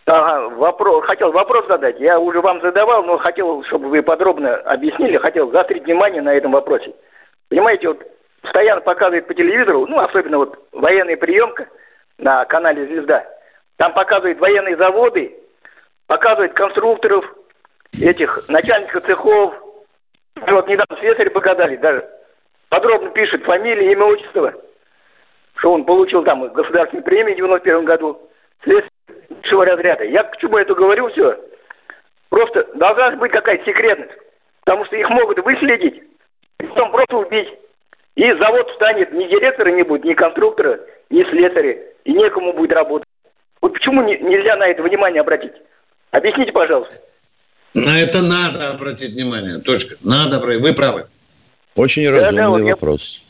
Ага, 0.08 0.50
вопрос, 0.58 1.06
хотел 1.08 1.32
вопрос 1.32 1.66
задать. 1.70 1.98
Я 1.98 2.20
уже 2.20 2.42
вам 2.42 2.60
задавал, 2.60 3.04
но 3.04 3.18
хотел, 3.20 3.64
чтобы 3.70 3.88
вы 3.88 4.04
подробно 4.04 4.54
объяснили, 4.54 5.16
хотел 5.16 5.50
заострить 5.50 5.86
внимание 5.86 6.22
на 6.22 6.34
этом 6.34 6.52
вопросе. 6.52 6.94
Понимаете, 7.48 7.88
вот 7.88 8.04
постоянно 8.46 8.82
показывает 8.82 9.28
по 9.28 9.34
телевизору, 9.34 9.86
ну, 9.88 10.00
особенно 10.00 10.38
вот 10.38 10.58
военная 10.72 11.18
приемка 11.18 11.68
на 12.18 12.46
канале 12.46 12.86
«Звезда». 12.86 13.26
Там 13.78 13.94
показывают 13.94 14.40
военные 14.40 14.78
заводы, 14.78 15.36
показывают 16.08 16.54
конструкторов, 16.54 17.26
этих 18.02 18.48
начальников 18.48 19.04
цехов. 19.04 19.54
Вот 20.36 20.68
недавно 20.68 20.98
слесарь 21.00 21.30
показали, 21.30 21.76
даже 21.78 22.08
подробно 22.70 23.10
пишет 23.12 23.44
фамилия, 23.44 23.92
имя, 23.92 24.06
отчество, 24.06 24.54
что 25.56 25.74
он 25.74 25.86
получил 25.86 26.24
там 26.24 26.48
государственную 26.54 27.04
премию 27.04 27.34
в 27.34 27.38
91 27.38 27.86
году. 27.86 28.30
Слесарь 28.64 28.90
высшего 29.30 29.66
разряда. 29.66 30.04
Я 30.04 30.24
к 30.24 30.38
чему 30.38 30.58
это 30.58 30.74
говорю 30.74 31.10
все? 31.10 31.40
Просто 32.30 32.68
должна 32.76 33.12
быть 33.12 33.32
какая-то 33.32 33.66
секретность. 33.66 34.12
Потому 34.64 34.86
что 34.86 34.96
их 34.96 35.10
могут 35.10 35.40
выследить, 35.40 36.04
потом 36.58 36.92
просто 36.92 37.18
убить. 37.18 37.50
И 38.16 38.24
завод 38.40 38.68
станет, 38.76 39.12
ни 39.12 39.28
директора 39.28 39.72
не 39.72 39.84
будет, 39.84 40.06
ни 40.06 40.14
конструктора, 40.14 40.80
ни 41.10 41.24
слесаря, 41.30 41.78
и 42.06 42.14
некому 42.14 42.54
будет 42.54 42.74
работать. 42.74 43.08
Вот 43.62 43.74
почему 43.74 44.04
не, 44.04 44.18
нельзя 44.20 44.56
на 44.56 44.68
это 44.68 44.84
внимание 44.84 45.22
обратить? 45.22 45.54
Объясните, 46.12 46.52
пожалуйста. 46.52 46.96
На 47.74 48.00
это 48.00 48.22
надо 48.22 48.72
обратить 48.72 49.12
внимание. 49.12 49.60
Точка. 49.60 49.96
Надо 50.04 50.38
обратить. 50.38 50.62
Вы 50.62 50.74
правы. 50.74 51.08
Очень 51.76 52.10
разумный 52.10 52.38
да, 52.38 52.58
да, 52.58 52.64
вопрос. 52.72 53.22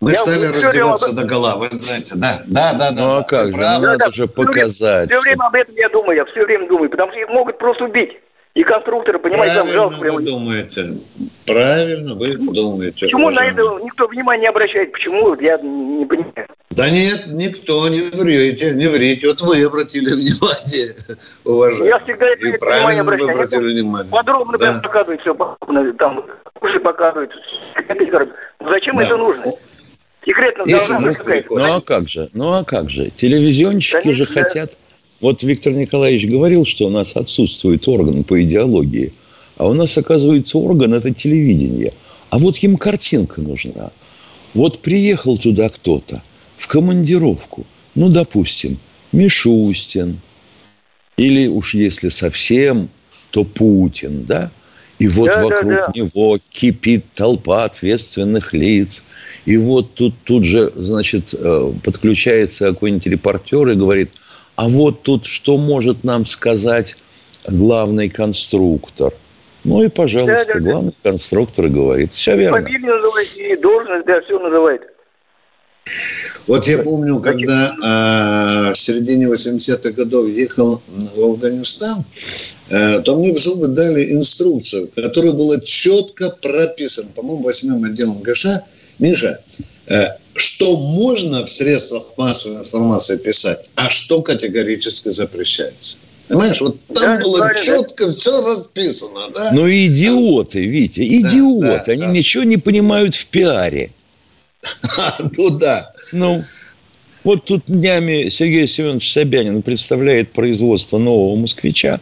Мы 0.00 0.10
я 0.10 0.16
стали 0.16 0.46
раздеваться 0.46 1.14
до 1.14 1.24
гола, 1.24 1.56
вы 1.56 1.68
знаете. 1.70 2.14
Да, 2.16 2.42
да, 2.46 2.74
да. 2.74 2.90
Ну 2.90 2.96
да, 2.96 3.18
а 3.18 3.22
как 3.22 3.52
же, 3.52 3.58
надо 3.58 3.96
да, 3.96 4.10
же 4.10 4.26
показать. 4.26 5.08
Все 5.08 5.20
время 5.20 5.44
об 5.44 5.54
этом 5.54 5.74
я 5.76 5.88
думаю, 5.88 6.16
я 6.16 6.24
все 6.26 6.44
время 6.44 6.68
думаю, 6.68 6.90
потому 6.90 7.12
что 7.12 7.20
их 7.20 7.28
могут 7.28 7.58
просто 7.58 7.84
убить. 7.84 8.18
И 8.56 8.64
конструкторы, 8.64 9.18
понимаете, 9.18 9.54
там 9.56 9.70
жалко. 9.70 10.12
вы 10.12 10.22
думаете. 10.22 10.94
Правильно 11.46 12.14
вы 12.14 12.38
думаете. 12.38 13.04
Почему 13.04 13.28
на 13.28 13.44
это 13.44 13.60
никто 13.82 14.08
внимания 14.08 14.40
не 14.40 14.46
обращает? 14.46 14.92
Почему? 14.92 15.34
Я 15.34 15.58
не 15.58 16.06
понимаю. 16.06 16.48
Да 16.70 16.88
нет, 16.88 17.26
никто 17.26 17.86
не 17.90 18.00
врете, 18.00 18.70
не 18.70 18.86
врите. 18.86 19.28
Вот 19.28 19.42
вы 19.42 19.62
обратили 19.62 20.08
внимание, 20.08 20.96
уважаемый. 21.44 21.88
Я 21.88 21.98
всегда 21.98 22.28
это 22.28 22.58
правильно 22.58 23.04
вы 23.04 23.30
обратили 23.30 23.72
внимание. 23.74 24.10
Подробно 24.10 24.56
да. 24.56 24.80
показывают 24.82 25.20
все, 25.20 25.34
там 25.98 26.24
уши 26.62 26.80
показывают. 26.80 27.32
Зачем 28.72 28.96
да. 28.96 29.04
это 29.04 29.18
нужно? 29.18 29.52
Секретно 30.24 30.64
должна 30.64 31.00
быть 31.00 31.16
какая-то. 31.18 31.54
Ну 31.54 31.76
а 31.76 31.80
как 31.82 32.08
же? 32.08 32.30
Ну 32.32 32.52
а 32.54 32.64
как 32.64 32.88
же? 32.88 33.10
Телевизионщики 33.10 34.12
же 34.12 34.24
хотят 34.24 34.78
вот 35.20 35.42
Виктор 35.42 35.72
Николаевич 35.72 36.26
говорил, 36.26 36.64
что 36.64 36.86
у 36.86 36.90
нас 36.90 37.16
отсутствует 37.16 37.86
орган 37.88 38.22
по 38.24 38.42
идеологии, 38.42 39.12
а 39.56 39.68
у 39.68 39.72
нас, 39.72 39.96
оказывается, 39.96 40.58
орган– 40.58 40.92
это 40.94 41.12
телевидение. 41.12 41.92
А 42.28 42.38
вот 42.38 42.58
им 42.58 42.76
картинка 42.76 43.40
нужна. 43.40 43.90
Вот 44.52 44.80
приехал 44.80 45.38
туда 45.38 45.68
кто-то 45.70 46.22
в 46.58 46.66
командировку, 46.66 47.64
ну, 47.94 48.10
допустим, 48.10 48.78
Мишустин, 49.12 50.20
или 51.16 51.46
уж 51.46 51.72
если 51.74 52.10
совсем, 52.10 52.90
то 53.30 53.44
Путин, 53.44 54.24
да? 54.24 54.50
И 54.98 55.08
вот 55.08 55.30
да, 55.30 55.44
вокруг 55.44 55.70
да, 55.70 55.86
да. 55.86 55.92
него 55.94 56.38
кипит 56.50 57.04
толпа 57.14 57.64
ответственных 57.64 58.54
лиц. 58.54 59.04
И 59.44 59.56
вот 59.56 59.94
тут, 59.94 60.14
тут 60.24 60.44
же, 60.44 60.72
значит, 60.74 61.34
э, 61.34 61.72
подключается 61.84 62.68
какой-нибудь 62.68 63.06
репортер 63.06 63.68
и 63.68 63.74
говорит– 63.74 64.10
а 64.56 64.68
вот 64.68 65.02
тут 65.02 65.26
что 65.26 65.58
может 65.58 66.02
нам 66.04 66.26
сказать 66.26 66.96
главный 67.46 68.08
конструктор? 68.08 69.12
Ну 69.64 69.82
и, 69.82 69.88
пожалуйста, 69.88 70.44
да, 70.46 70.54
да, 70.54 70.60
главный 70.60 70.94
да. 71.02 71.10
конструктор 71.10 71.68
говорит. 71.68 72.12
Все 72.12 72.36
верно. 72.36 72.62
Фамилию 72.62 72.96
называет, 72.96 73.36
и 73.36 73.56
должность, 73.56 74.06
да, 74.06 74.20
все 74.22 74.38
называет. 74.38 74.82
Вот 76.46 76.66
я 76.66 76.78
помню, 76.78 77.20
когда 77.20 77.74
э, 77.74 78.72
в 78.72 78.78
середине 78.78 79.26
80-х 79.26 79.90
годов 79.90 80.28
ехал 80.28 80.80
в 80.86 81.20
Афганистан, 81.20 82.04
э, 82.70 83.02
то 83.02 83.16
мне 83.16 83.32
в 83.32 83.38
зубы 83.38 83.68
дали 83.68 84.12
инструкцию, 84.12 84.88
которая 84.94 85.32
была 85.32 85.60
четко 85.60 86.30
прописана, 86.30 87.10
по-моему, 87.14 87.42
восьмым 87.42 87.84
отделом 87.84 88.20
ГШ. 88.20 88.46
Миша, 88.98 89.40
э, 89.86 90.08
что 90.34 90.76
можно 90.76 91.44
в 91.44 91.50
средствах 91.50 92.04
массовой 92.16 92.58
информации 92.58 93.16
писать, 93.16 93.70
а 93.74 93.88
что 93.88 94.22
категорически 94.22 95.10
запрещается. 95.10 95.98
Понимаешь, 96.28 96.60
вот 96.60 96.78
там 96.86 97.18
да, 97.18 97.24
было 97.24 97.52
четко 97.54 98.06
да. 98.06 98.12
все 98.12 98.44
расписано, 98.44 99.30
да? 99.32 99.52
Ну, 99.52 99.68
идиоты, 99.70 100.66
Витя, 100.66 101.00
идиоты. 101.20 101.66
Да, 101.66 101.84
да, 101.86 101.92
Они 101.92 102.02
да. 102.02 102.10
ничего 102.10 102.42
не 102.42 102.56
понимают 102.56 103.14
в 103.14 103.26
пиаре. 103.26 103.92
Ну 105.36 105.58
да. 105.58 105.92
Ну, 106.12 106.42
вот 107.22 107.44
тут 107.44 107.62
днями 107.66 108.28
Сергей 108.28 108.66
Семенович 108.66 109.12
Собянин 109.12 109.62
представляет 109.62 110.32
производство 110.32 110.98
нового 110.98 111.36
москвича 111.36 112.00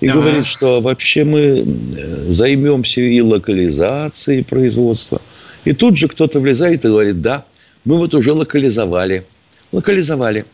и 0.00 0.08
ага. 0.08 0.20
говорит, 0.20 0.46
что 0.46 0.80
вообще 0.80 1.24
мы 1.24 1.40
э, 1.40 2.26
займемся 2.28 3.00
и 3.00 3.20
локализацией 3.20 4.44
производства. 4.44 5.20
И 5.68 5.74
тут 5.74 5.98
же 5.98 6.08
кто-то 6.08 6.40
влезает 6.40 6.86
и 6.86 6.88
говорит, 6.88 7.20
да, 7.20 7.44
мы 7.84 7.98
вот 7.98 8.14
уже 8.14 8.32
локализовали. 8.32 9.26
Локализовали. 9.70 10.46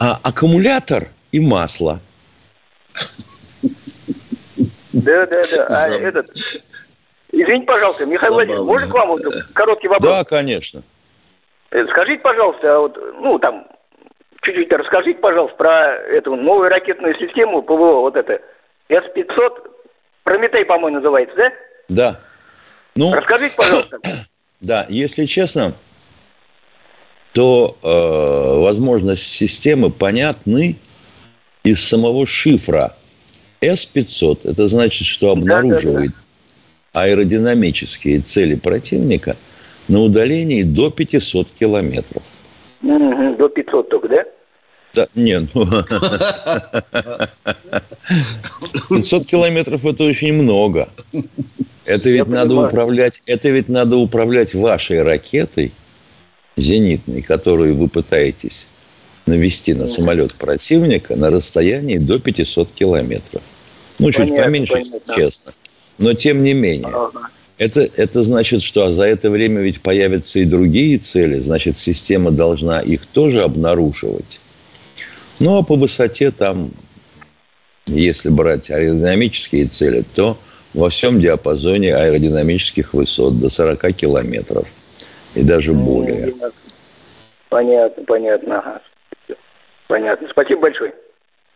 А 0.00 0.18
аккумулятор 0.20 1.10
и 1.30 1.38
масло. 1.38 2.00
Да, 4.92 5.26
да, 5.26 5.42
да. 5.52 5.68
А 5.70 5.90
этот... 6.02 6.30
Извините, 7.30 7.66
пожалуйста, 7.66 8.04
Михаил 8.06 8.34
Владимирович, 8.34 8.66
можно 8.66 8.88
к 8.90 8.94
вам 8.94 9.08
вот 9.10 9.22
короткий 9.54 9.86
вопрос? 9.86 10.10
Да, 10.10 10.24
конечно. 10.24 10.82
Э, 11.70 11.86
скажите, 11.92 12.20
пожалуйста, 12.20 12.74
а 12.74 12.80
вот, 12.80 12.98
ну, 13.20 13.38
там, 13.38 13.64
чуть-чуть 14.42 14.72
расскажите, 14.72 15.20
пожалуйста, 15.20 15.56
про 15.56 15.94
эту 15.94 16.34
новую 16.34 16.68
ракетную 16.68 17.16
систему 17.16 17.62
ПВО, 17.62 18.00
вот 18.00 18.16
это, 18.16 18.40
С-500, 18.88 19.70
Прометей, 20.24 20.64
по-моему, 20.64 20.96
называется, 20.96 21.36
да? 21.36 21.52
Да. 21.88 22.20
Ну, 22.96 23.12
Расскажите, 23.14 23.54
пожалуйста. 23.54 24.00
Да, 24.60 24.86
если 24.88 25.26
честно, 25.26 25.74
то 27.32 27.76
э, 27.82 28.60
возможности 28.60 29.26
системы 29.26 29.90
понятны 29.90 30.76
из 31.62 31.84
самого 31.84 32.26
шифра 32.26 32.96
С-500– 33.60 34.40
это 34.44 34.66
значит, 34.66 35.06
что 35.06 35.30
обнаруживает 35.30 36.10
аэродинамические 36.92 38.20
цели 38.20 38.56
противника 38.56 39.36
на 39.86 40.00
удалении 40.00 40.64
до 40.64 40.90
500 40.90 41.50
километров. 41.50 42.24
До 42.82 43.48
500 43.48 43.88
только, 43.88 44.08
да? 44.08 44.24
Да, 44.94 45.06
нет, 45.14 45.44
ну, 45.54 45.66
500 48.88 49.26
километров 49.26 49.84
это 49.84 50.04
очень 50.04 50.32
много. 50.32 50.88
Это 51.88 52.10
ведь 52.10 52.26
надо 52.26 52.54
управлять, 52.54 53.22
это 53.26 53.48
ведь 53.48 53.68
надо 53.68 53.96
управлять 53.96 54.54
вашей 54.54 55.02
ракетой 55.02 55.72
зенитной, 56.56 57.22
которую 57.22 57.76
вы 57.76 57.88
пытаетесь 57.88 58.66
навести 59.26 59.74
на 59.74 59.86
самолет 59.86 60.34
противника 60.34 61.16
на 61.16 61.30
расстоянии 61.30 61.98
до 61.98 62.18
500 62.18 62.72
километров. 62.72 63.42
Ну, 63.98 64.10
чуть 64.10 64.28
понятно, 64.28 64.44
поменьше, 64.44 64.72
понятно. 64.72 65.14
честно. 65.14 65.52
Но 65.98 66.14
тем 66.14 66.42
не 66.42 66.54
менее. 66.54 66.88
Ага. 66.92 67.30
Это, 67.58 67.88
это 67.96 68.22
значит, 68.22 68.62
что 68.62 68.86
а 68.86 68.92
за 68.92 69.06
это 69.06 69.30
время 69.30 69.60
ведь 69.62 69.80
появятся 69.80 70.38
и 70.38 70.44
другие 70.44 70.98
цели. 70.98 71.40
Значит, 71.40 71.76
система 71.76 72.30
должна 72.30 72.80
их 72.80 73.04
тоже 73.06 73.42
обнаруживать. 73.42 74.38
Ну, 75.40 75.58
а 75.58 75.62
по 75.62 75.74
высоте 75.74 76.30
там, 76.30 76.70
если 77.86 78.28
брать 78.28 78.70
аэродинамические 78.70 79.66
цели, 79.66 80.04
то 80.14 80.38
во 80.74 80.88
всем 80.90 81.20
диапазоне 81.20 81.94
аэродинамических 81.94 82.94
высот 82.94 83.38
до 83.40 83.48
40 83.48 83.92
километров 83.94 84.68
и 85.34 85.42
даже 85.42 85.72
более. 85.72 86.34
Понятно, 87.48 88.04
понятно. 88.04 88.58
Ага. 88.58 88.82
Понятно. 89.88 90.28
Спасибо 90.30 90.62
большое. 90.62 90.92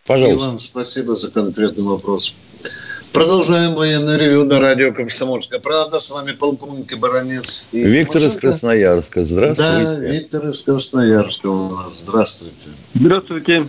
Пожалуйста. 0.06 0.34
И 0.34 0.48
вам 0.48 0.58
спасибо 0.58 1.14
за 1.14 1.32
конкретный 1.32 1.84
вопрос. 1.84 2.34
Продолжаем 3.12 3.74
военное 3.74 4.16
ревю 4.16 4.44
на 4.44 4.58
радио 4.58 4.92
«Комсомольская 4.92 5.60
правда». 5.60 5.98
С 5.98 6.10
вами 6.10 6.32
полковник 6.32 6.98
Баранец. 6.98 7.68
И 7.70 7.82
Виктор 7.82 8.22
Тимошенко. 8.22 8.36
из 8.36 8.40
Красноярска. 8.40 9.24
Здравствуйте. 9.24 9.84
Да, 9.84 9.98
Виктор 9.98 10.48
из 10.48 10.62
Красноярска 10.62 11.46
у 11.46 11.70
нас. 11.70 11.98
Здравствуйте. 11.98 12.54
Здравствуйте. 12.94 13.66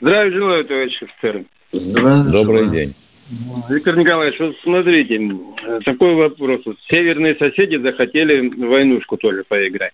Здравия 0.00 0.32
желаю, 0.32 0.64
товарищи 0.64 1.04
офицеры. 1.04 1.46
Здравия 1.72 2.32
Добрый 2.32 2.64
желаю. 2.64 2.70
день. 2.70 2.94
Виктор 3.68 3.96
Николаевич, 3.96 4.40
вот 4.40 4.56
смотрите, 4.62 5.20
такой 5.84 6.14
вопрос. 6.14 6.60
Северные 6.90 7.36
соседи 7.36 7.76
захотели 7.76 8.48
войнушку 8.48 9.16
тоже 9.16 9.44
поиграть. 9.44 9.92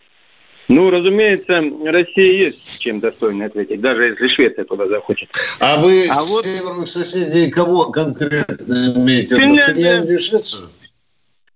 Ну, 0.68 0.88
разумеется, 0.88 1.54
Россия 1.84 2.32
есть 2.38 2.80
чем 2.80 3.00
достойно 3.00 3.46
ответить, 3.46 3.80
даже 3.80 4.04
если 4.04 4.28
Швеция 4.28 4.64
туда 4.64 4.88
захочет. 4.88 5.28
А 5.60 5.76
вы 5.76 6.06
а 6.08 6.14
вот... 6.14 6.44
северных 6.44 6.88
соседей 6.88 7.50
кого 7.50 7.90
конкретно 7.90 8.94
имеете? 8.96 9.36
Финляндия. 9.36 9.74
Финляндию 9.74 10.14
и 10.14 10.20
Швецию? 10.20 10.68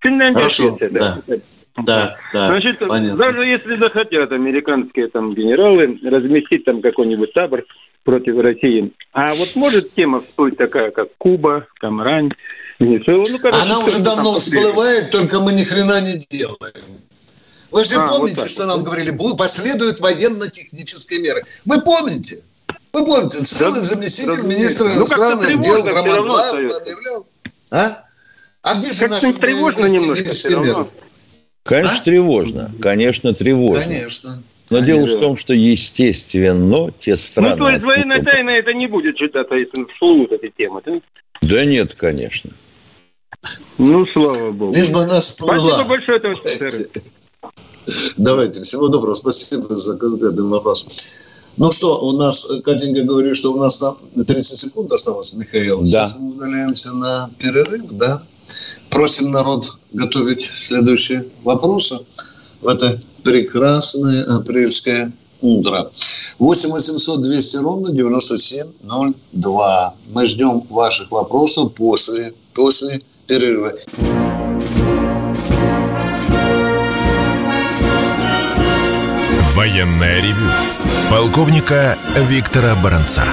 Финляндия 0.00 0.38
Хорошо, 0.38 0.76
Швеция, 0.76 0.90
да. 0.90 1.16
да. 1.26 1.36
Да, 1.86 2.16
да. 2.32 2.48
Значит, 2.48 2.80
понятно. 2.80 3.16
даже 3.16 3.44
если 3.44 3.76
захотят 3.76 4.32
американские 4.32 5.08
там 5.08 5.32
генералы 5.32 5.98
разместить 6.02 6.64
там 6.64 6.82
какой-нибудь 6.82 7.32
табор 7.32 7.64
против 8.08 8.38
России, 8.38 8.90
а 9.12 9.34
вот 9.34 9.54
может 9.54 9.94
тема 9.94 10.22
всплыть 10.22 10.56
такая, 10.56 10.92
как 10.92 11.08
Куба, 11.18 11.66
Камрань, 11.78 12.30
Венесуэла. 12.78 13.26
Ну, 13.28 13.38
короче, 13.38 13.58
Она 13.60 13.80
уже 13.80 13.98
давно 13.98 14.36
всплывает, 14.36 15.10
только 15.10 15.40
мы 15.40 15.52
ни 15.52 15.62
хрена 15.62 16.00
не 16.00 16.14
делаем. 16.14 16.72
Вы 17.70 17.84
же 17.84 17.96
а, 17.96 18.08
помните, 18.08 18.40
вот 18.40 18.50
что 18.50 18.64
нам 18.64 18.82
говорили, 18.82 19.14
последуют 19.36 20.00
военно-технические 20.00 21.20
меры. 21.20 21.44
Вы 21.66 21.82
помните? 21.82 22.40
Вы 22.94 23.04
помните, 23.04 23.40
целый 23.40 23.80
да, 23.80 23.82
заместитель 23.82 24.40
да, 24.40 24.42
министра 24.42 24.84
ну, 24.84 24.94
иностранных 25.00 25.60
дел 25.60 25.84
Роман 25.84 26.22
Глав 26.22 26.54
объявлял. 26.80 27.26
А? 27.70 28.04
А 28.62 28.74
где 28.76 28.90
же 28.90 29.08
наши 29.08 29.34
тревожно 29.34 29.84
немножко 29.84 30.48
меры? 30.58 30.86
Конечно, 31.62 31.98
а? 31.98 32.02
тревожно. 32.02 32.74
Конечно, 32.80 33.34
тревожно. 33.34 33.84
Конечно. 33.84 34.42
Но 34.70 34.80
дело 34.80 35.06
в 35.06 35.20
том, 35.20 35.36
что 35.36 35.54
естественно 35.54 36.92
те 36.98 37.14
страны... 37.14 37.56
Ну, 37.56 37.66
то 37.66 37.70
есть 37.70 37.84
военная 37.84 38.22
тайна 38.22 38.50
это 38.50 38.72
не 38.74 38.86
будет 38.86 39.16
считаться, 39.16 39.54
если 39.54 39.84
всплывут 39.92 40.32
эти 40.32 40.52
темы, 40.56 40.82
да? 40.84 41.00
Да 41.42 41.64
нет, 41.64 41.94
конечно. 41.94 42.50
Ну, 43.78 44.06
слава 44.06 44.50
богу. 44.50 44.74
Лишь 44.74 44.90
бы 44.90 45.02
она 45.02 45.20
всплыла. 45.20 45.58
Спасибо 45.58 45.88
большое, 45.88 46.20
товарищ. 46.20 46.40
Давайте, 48.18 48.62
всего 48.62 48.88
доброго. 48.88 49.14
Спасибо 49.14 49.76
за 49.76 49.96
конкретный 49.96 50.44
вопрос. 50.44 51.24
Ну 51.56 51.72
что, 51.72 52.00
у 52.06 52.12
нас, 52.12 52.46
Катенька 52.64 53.02
говорит, 53.02 53.36
что 53.36 53.52
у 53.52 53.58
нас 53.58 53.78
там 53.78 53.96
30 54.14 54.58
секунд 54.58 54.92
осталось, 54.92 55.34
Михаил. 55.34 55.80
Да. 55.80 55.86
Сейчас 55.86 56.18
мы 56.18 56.30
удаляемся 56.30 56.92
на 56.92 57.30
перерыв, 57.38 57.86
да? 57.92 58.22
Просим 58.90 59.30
народ 59.30 59.76
готовить 59.92 60.42
следующие 60.42 61.24
вопросы 61.42 61.98
в 62.60 62.68
это 62.68 62.98
прекрасное 63.22 64.24
апрельское 64.24 65.12
утро. 65.40 65.90
8 66.38 66.70
800 66.70 67.22
200 67.22 67.56
ровно 67.58 67.92
9702. 67.92 69.94
Мы 70.12 70.26
ждем 70.26 70.62
ваших 70.70 71.10
вопросов 71.10 71.74
после, 71.74 72.32
после 72.54 73.02
перерыва. 73.26 73.72
Военное 79.54 80.20
ревю 80.20 80.50
полковника 81.10 81.98
Виктора 82.28 82.76
Баранца. 82.76 83.24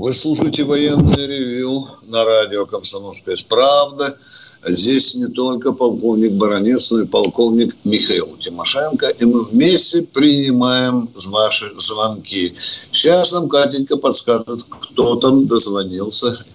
Вы 0.00 0.14
слушаете 0.14 0.64
военное 0.64 1.26
ревю 1.26 1.86
на 2.04 2.24
радио 2.24 2.64
«Комсомольская 2.64 3.36
правда». 3.50 4.16
Здесь 4.64 5.14
не 5.14 5.26
только 5.26 5.72
полковник 5.72 6.32
Баранец, 6.38 6.90
но 6.90 7.02
и 7.02 7.06
полковник 7.06 7.74
Михаил 7.84 8.34
Тимошенко. 8.38 9.10
И 9.10 9.24
мы 9.26 9.44
вместе 9.44 10.00
принимаем 10.02 11.06
ваши 11.28 11.78
звонки. 11.78 12.56
Сейчас 12.90 13.32
нам 13.32 13.50
Катенька 13.50 13.98
подскажет, 13.98 14.62
кто 14.70 15.16
там 15.16 15.46
дозвонился. 15.46 16.46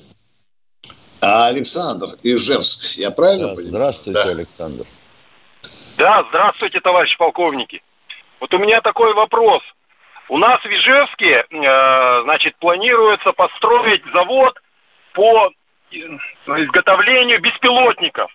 А 1.22 1.46
Александр 1.46 2.18
Ижевск. 2.24 2.98
Я 2.98 3.12
правильно 3.12 3.50
да, 3.50 3.54
понимаю? 3.54 3.70
Здравствуйте, 3.70 4.24
да. 4.24 4.30
Александр. 4.32 4.86
Да, 6.00 6.26
здравствуйте, 6.30 6.80
товарищи 6.80 7.16
полковники. 7.20 7.84
Вот 8.40 8.52
у 8.56 8.58
меня 8.58 8.82
такой 8.82 9.14
вопрос. 9.14 9.62
У 10.28 10.38
нас 10.38 10.60
в 10.62 10.66
Ижевске, 10.66 11.46
э, 11.50 12.22
значит, 12.24 12.56
планируется 12.58 13.32
построить 13.34 14.04
завод 14.14 14.58
по 15.14 15.52
изготовлению 15.92 17.40
беспилотников. 17.42 18.32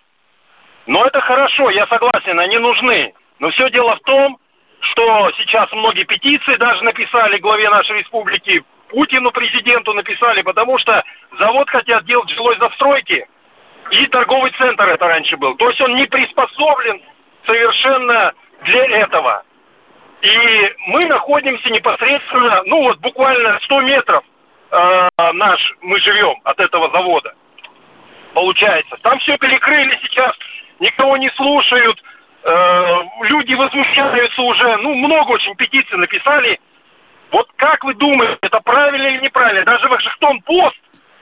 Но 0.87 1.05
это 1.05 1.19
хорошо, 1.21 1.69
я 1.69 1.85
согласен, 1.87 2.39
они 2.39 2.57
нужны. 2.57 3.13
Но 3.39 3.49
все 3.51 3.69
дело 3.69 3.95
в 3.97 3.99
том, 4.01 4.37
что 4.79 5.31
сейчас 5.37 5.71
многие 5.73 6.05
петиции 6.05 6.55
даже 6.55 6.83
написали 6.83 7.37
главе 7.37 7.69
нашей 7.69 7.99
республики, 7.99 8.63
Путину, 8.89 9.31
президенту 9.31 9.93
написали, 9.93 10.41
потому 10.41 10.77
что 10.79 11.03
завод 11.39 11.69
хотят 11.69 12.03
делать 12.05 12.29
жилой 12.29 12.57
застройки, 12.59 13.25
и 13.89 14.07
торговый 14.07 14.51
центр 14.57 14.83
это 14.87 15.07
раньше 15.07 15.37
был. 15.37 15.55
То 15.55 15.69
есть 15.69 15.81
он 15.81 15.95
не 15.95 16.05
приспособлен 16.07 17.01
совершенно 17.45 18.33
для 18.63 18.85
этого. 18.99 19.43
И 20.21 20.75
мы 20.87 20.99
находимся 21.07 21.69
непосредственно, 21.69 22.61
ну 22.65 22.83
вот 22.83 22.99
буквально 22.99 23.59
100 23.63 23.81
метров 23.81 24.23
э, 24.71 25.09
наш, 25.33 25.73
мы 25.81 25.99
живем 25.99 26.35
от 26.43 26.59
этого 26.59 26.91
завода. 26.91 27.33
Получается. 28.33 28.97
Там 29.01 29.17
все 29.19 29.37
перекрыли 29.37 29.97
сейчас, 30.03 30.33
никого 30.79 31.17
не 31.17 31.29
слушают, 31.31 32.01
э, 32.43 32.97
люди 33.23 33.55
возмущаются 33.55 34.41
уже, 34.43 34.77
ну 34.77 34.93
много 34.93 35.31
очень 35.31 35.55
петиций 35.55 35.97
написали. 35.97 36.59
Вот 37.31 37.47
как 37.55 37.83
вы 37.83 37.95
думаете, 37.95 38.37
это 38.41 38.59
правильно 38.59 39.07
или 39.07 39.23
неправильно? 39.23 39.65
Даже 39.65 39.87
Вашингтон-Пост 39.87 40.77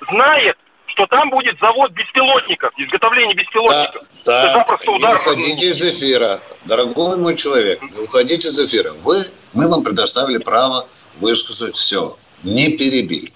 знает, 0.10 0.58
что 1.00 1.08
там 1.08 1.30
будет 1.30 1.58
завод 1.60 1.92
беспилотников, 1.92 2.74
изготовление 2.78 3.34
беспилотников. 3.34 4.02
Да, 4.26 4.44
да. 4.44 4.54
Запросто 4.54 4.92
удар. 4.92 5.14
Не 5.14 5.18
уходите 5.18 5.70
из 5.70 5.82
эфира. 5.82 6.42
Дорогой 6.66 7.18
мой 7.18 7.38
человек, 7.38 7.82
не 7.82 8.04
уходите 8.04 8.50
из 8.50 8.60
эфира. 8.60 8.92
Вы, 9.04 9.16
мы 9.54 9.70
вам 9.70 9.82
предоставили 9.82 10.40
право 10.40 10.86
высказать 11.22 11.76
все. 11.76 12.18
Не 12.44 12.76
перебили. 12.76 13.32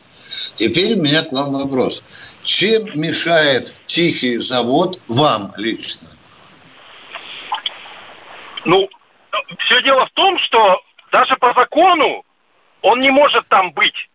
Теперь 0.56 0.98
у 0.98 1.02
меня 1.02 1.24
к 1.24 1.32
вам 1.32 1.54
вопрос. 1.54 2.04
Чем 2.44 2.84
мешает 2.96 3.74
тихий 3.86 4.38
завод 4.38 5.00
вам 5.08 5.54
лично? 5.56 6.10
Ну, 8.66 8.90
все 9.60 9.82
дело 9.84 10.06
в 10.06 10.12
том, 10.12 10.38
что 10.40 10.82
даже 11.14 11.38
по 11.38 11.54
закону 11.54 12.26
он 12.82 13.00
не 13.00 13.12
может 13.12 13.48
там 13.48 13.72
быть. 13.72 14.10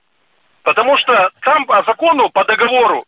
Потому 0.64 0.98
что 0.98 1.30
там 1.40 1.64
по 1.64 1.80
закону, 1.86 2.28
по 2.28 2.44
договору, 2.44 3.00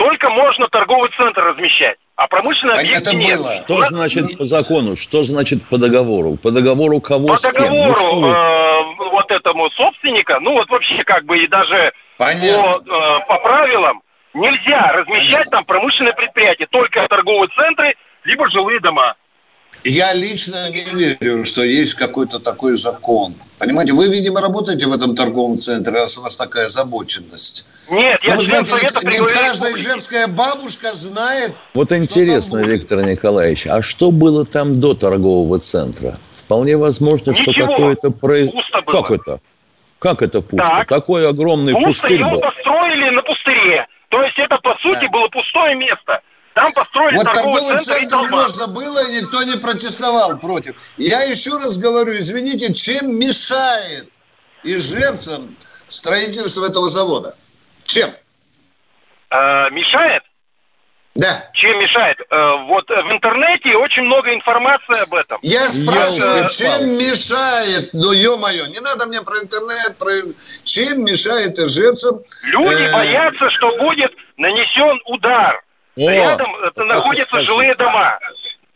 только 0.00 0.30
можно 0.30 0.66
торговый 0.68 1.10
центр 1.14 1.42
размещать. 1.42 1.98
А 2.16 2.26
промышленные 2.26 2.76
а 2.76 2.80
объекты 2.80 3.16
нет. 3.16 3.38
Было. 3.38 3.52
Что 3.52 3.78
нас... 3.80 3.88
значит 3.90 4.38
по 4.38 4.44
закону? 4.46 4.96
Что 4.96 5.24
значит 5.24 5.68
по 5.68 5.76
договору? 5.76 6.36
По 6.36 6.50
договору 6.50 7.00
кого 7.00 7.28
по 7.28 7.36
с 7.36 7.42
кем? 7.42 7.52
договору, 7.52 8.20
ну, 8.20 8.32
э, 8.32 9.10
вот 9.12 9.26
это 9.26 9.50
этому 9.50 9.68
собственника, 9.70 10.40
ну 10.40 10.52
вот 10.52 10.70
вообще 10.70 11.04
как 11.04 11.24
бы 11.26 11.38
и 11.38 11.46
даже 11.48 11.92
Понятно. 12.16 12.80
по, 12.80 12.90
э, 12.90 13.18
по 13.28 13.38
правилам 13.40 14.00
нельзя 14.32 14.92
размещать 14.92 15.50
там 15.50 15.64
промышленные 15.64 16.14
предприятия, 16.14 16.66
только 16.70 17.06
торговые 17.06 17.50
центры, 17.54 17.94
либо 18.24 18.48
жилые 18.50 18.80
дома. 18.80 19.14
Я 19.84 20.12
лично 20.14 20.70
не 20.70 20.84
верю, 20.84 21.44
что 21.44 21.62
есть 21.62 21.94
какой-то 21.94 22.38
такой 22.38 22.76
закон. 22.76 23.34
Понимаете, 23.58 23.92
вы, 23.92 24.08
видимо, 24.08 24.40
работаете 24.40 24.86
в 24.86 24.92
этом 24.92 25.14
торговом 25.14 25.58
центре, 25.58 25.92
раз 25.94 26.18
у 26.18 26.22
вас 26.22 26.36
такая 26.36 26.66
озабоченность. 26.66 27.66
Нет, 27.90 28.20
я 28.22 28.30
Но 28.30 28.36
Ну, 28.36 28.40
вы 28.40 28.46
член 28.46 28.66
знаете, 28.66 28.88
Совета 28.94 29.06
не, 29.06 29.28
каждая 29.28 29.76
женская 29.76 30.26
бабушка 30.28 30.92
знает. 30.92 31.54
Вот 31.74 31.92
интересно, 31.92 32.58
там 32.58 32.68
будет? 32.68 32.80
Виктор 32.80 33.02
Николаевич, 33.02 33.66
а 33.66 33.82
что 33.82 34.10
было 34.10 34.44
там 34.44 34.78
до 34.78 34.94
торгового 34.94 35.58
центра? 35.60 36.14
Вполне 36.32 36.76
возможно, 36.76 37.34
что 37.34 37.50
Ничего. 37.50 37.66
какое-то... 37.66 38.10
Про... 38.10 38.46
Пусто 38.46 38.82
было. 38.82 39.02
Как 39.02 39.10
это? 39.10 39.40
Как 39.98 40.22
это 40.22 40.40
пусто? 40.40 40.68
Так. 40.68 40.88
Такой 40.88 41.28
огромный 41.28 41.72
Пусто 41.74 41.88
пустырь 41.88 42.18
его 42.20 42.30
был. 42.30 42.40
построили 42.40 43.10
на 43.14 43.22
пустыре. 43.22 43.86
То 44.08 44.22
есть 44.22 44.38
это, 44.38 44.56
по 44.58 44.74
сути, 44.82 45.02
Да. 45.06 45.08
было 45.10 45.28
пустое 45.28 45.74
место. 45.76 46.20
Там 46.54 46.72
построили 46.72 47.16
Вот 47.16 47.24
торговый 47.24 47.52
торговый 47.60 47.80
центр 47.80 48.16
центр 48.16 48.30
можно 48.30 48.66
было, 48.66 49.08
и 49.08 49.20
никто 49.20 49.42
не 49.44 49.56
протестовал 49.56 50.38
против. 50.38 50.76
Я 50.96 51.22
еще 51.22 51.52
раз 51.52 51.78
говорю, 51.78 52.16
извините, 52.16 52.72
чем 52.74 53.16
мешает 53.18 54.08
ижевцам 54.64 55.56
строительство 55.86 56.66
этого 56.66 56.88
завода? 56.88 57.36
Чем? 57.84 58.10
Э, 59.30 59.70
мешает? 59.70 60.22
Да. 61.14 61.50
Чем 61.54 61.78
мешает? 61.78 62.18
Э, 62.30 62.64
вот 62.66 62.88
в 62.88 63.12
интернете 63.12 63.76
очень 63.76 64.02
много 64.02 64.32
информации 64.32 65.02
об 65.02 65.14
этом. 65.14 65.38
Я 65.42 65.68
спрашиваю, 65.68 66.44
Ёлки-палки. 66.44 66.78
чем 66.78 66.88
мешает, 66.98 67.90
ну, 67.92 68.12
ё-моё, 68.12 68.66
не 68.66 68.80
надо 68.80 69.06
мне 69.06 69.20
про 69.22 69.38
интернет, 69.38 69.98
про... 69.98 70.10
чем 70.64 71.04
мешает 71.04 71.58
ижевцам 71.58 72.20
Люди 72.42 72.82
Э, 72.82 72.92
боятся, 72.92 73.50
что 73.50 73.76
будет 73.78 74.12
нанесен 74.36 75.00
удар. 75.06 75.62
О, 76.00 76.10
Рядом 76.10 76.50
э, 76.56 76.84
находятся 76.84 77.26
скажите. 77.26 77.46
жилые 77.52 77.74
дома. 77.74 78.18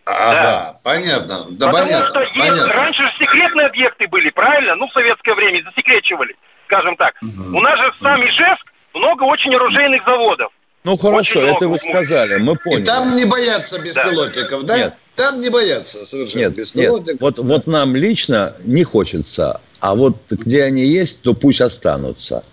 Ага, 0.06 0.76
понятно. 0.82 1.46
Да 1.50 1.66
Потому 1.68 1.84
понятно, 1.86 2.08
что 2.10 2.20
есть, 2.20 2.34
понятно. 2.38 2.72
раньше 2.74 3.02
же 3.02 3.12
секретные 3.18 3.66
объекты 3.68 4.06
были, 4.08 4.28
правильно? 4.30 4.74
Ну, 4.76 4.86
в 4.88 4.92
советское 4.92 5.34
время 5.34 5.62
засекречивали, 5.64 6.36
скажем 6.66 6.96
так. 6.96 7.14
У 7.22 7.60
нас 7.60 7.78
же 7.78 7.90
сам 8.02 8.20
Ижевск 8.22 8.66
много 8.92 9.22
очень 9.24 9.54
оружейных 9.54 10.04
заводов. 10.04 10.52
Ну 10.84 10.98
хорошо, 10.98 11.38
Очень 11.40 11.48
это 11.56 11.64
много. 11.64 11.68
вы 11.68 11.78
сказали, 11.78 12.36
мы 12.36 12.52
И 12.52 12.56
поняли. 12.58 12.84
там 12.84 13.16
не 13.16 13.24
боятся 13.24 13.80
беспилотников, 13.82 14.66
да? 14.66 14.76
Нет. 14.76 14.94
Там 15.16 15.40
не 15.40 15.48
боятся 15.48 16.04
совершенно 16.04 16.40
Нет, 16.42 16.48
нет, 16.50 16.58
беспилотников. 16.58 17.20
вот, 17.22 17.38
вот 17.38 17.66
нам 17.66 17.96
лично 17.96 18.54
не 18.64 18.84
хочется, 18.84 19.62
а 19.80 19.94
вот 19.94 20.16
где 20.28 20.64
они 20.64 20.84
есть, 20.84 21.22
то 21.22 21.32
пусть 21.32 21.62
останутся. 21.62 22.44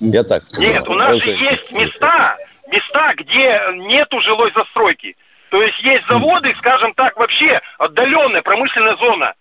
Я 0.00 0.22
так 0.22 0.46
сказал. 0.46 0.70
Нет, 0.70 0.86
у 0.86 0.92
нас 0.94 1.16
же 1.22 1.30
есть 1.30 1.72
места, 1.72 2.36
места, 2.68 3.14
где 3.16 3.60
нету 3.88 4.20
жилой 4.20 4.52
застройки. 4.54 5.16
То 5.50 5.62
есть 5.62 5.78
есть 5.82 6.04
заводы, 6.08 6.54
скажем 6.58 6.92
так, 6.94 7.16
вообще 7.16 7.60
отдаленная 7.78 8.42
промышленная 8.42 8.96
зона. 8.96 9.34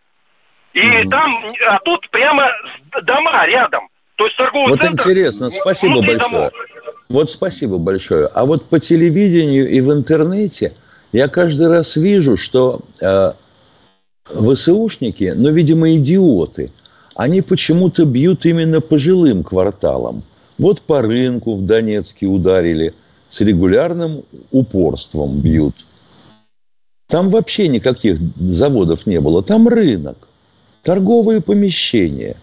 И 0.74 1.08
там, 1.10 1.44
а 1.68 1.80
тут 1.80 2.10
прямо 2.10 2.50
дома 3.04 3.46
рядом. 3.46 3.90
То 4.16 4.26
есть 4.26 4.38
торговый 4.38 4.70
Вот 4.70 4.82
центр 4.82 5.10
интересно, 5.10 5.50
спасибо 5.50 6.00
большое. 6.00 6.18
домов. 6.20 6.54
Вот 7.10 7.30
спасибо 7.30 7.78
большое. 7.78 8.28
А 8.34 8.46
вот 8.46 8.66
по 8.66 8.80
телевидению 8.80 9.70
и 9.70 9.80
в 9.82 9.92
интернете 9.92 10.74
я 11.12 11.28
каждый 11.28 11.68
раз 11.68 11.96
вижу, 11.96 12.36
что 12.36 12.82
э, 13.02 13.32
ВСУшники, 14.26 15.34
ну, 15.36 15.52
видимо, 15.52 15.94
идиоты, 15.96 16.72
они 17.16 17.42
почему-то 17.42 18.06
бьют 18.06 18.46
именно 18.46 18.82
по 18.82 18.98
жилым 18.98 19.44
кварталам. 19.44 20.24
Вот 20.58 20.82
по 20.82 21.02
рынку 21.02 21.56
в 21.56 21.66
Донецке 21.66 22.26
ударили, 22.26 22.94
с 23.30 23.42
регулярным 23.42 24.24
упорством 24.52 25.40
бьют. 25.40 25.86
Там 27.08 27.30
вообще 27.30 27.68
никаких 27.68 28.18
заводов 28.36 29.06
не 29.06 29.20
было. 29.22 29.42
Там 29.42 29.68
рынок, 29.68 30.28
торговые 30.84 31.42
помещения. 31.42 32.36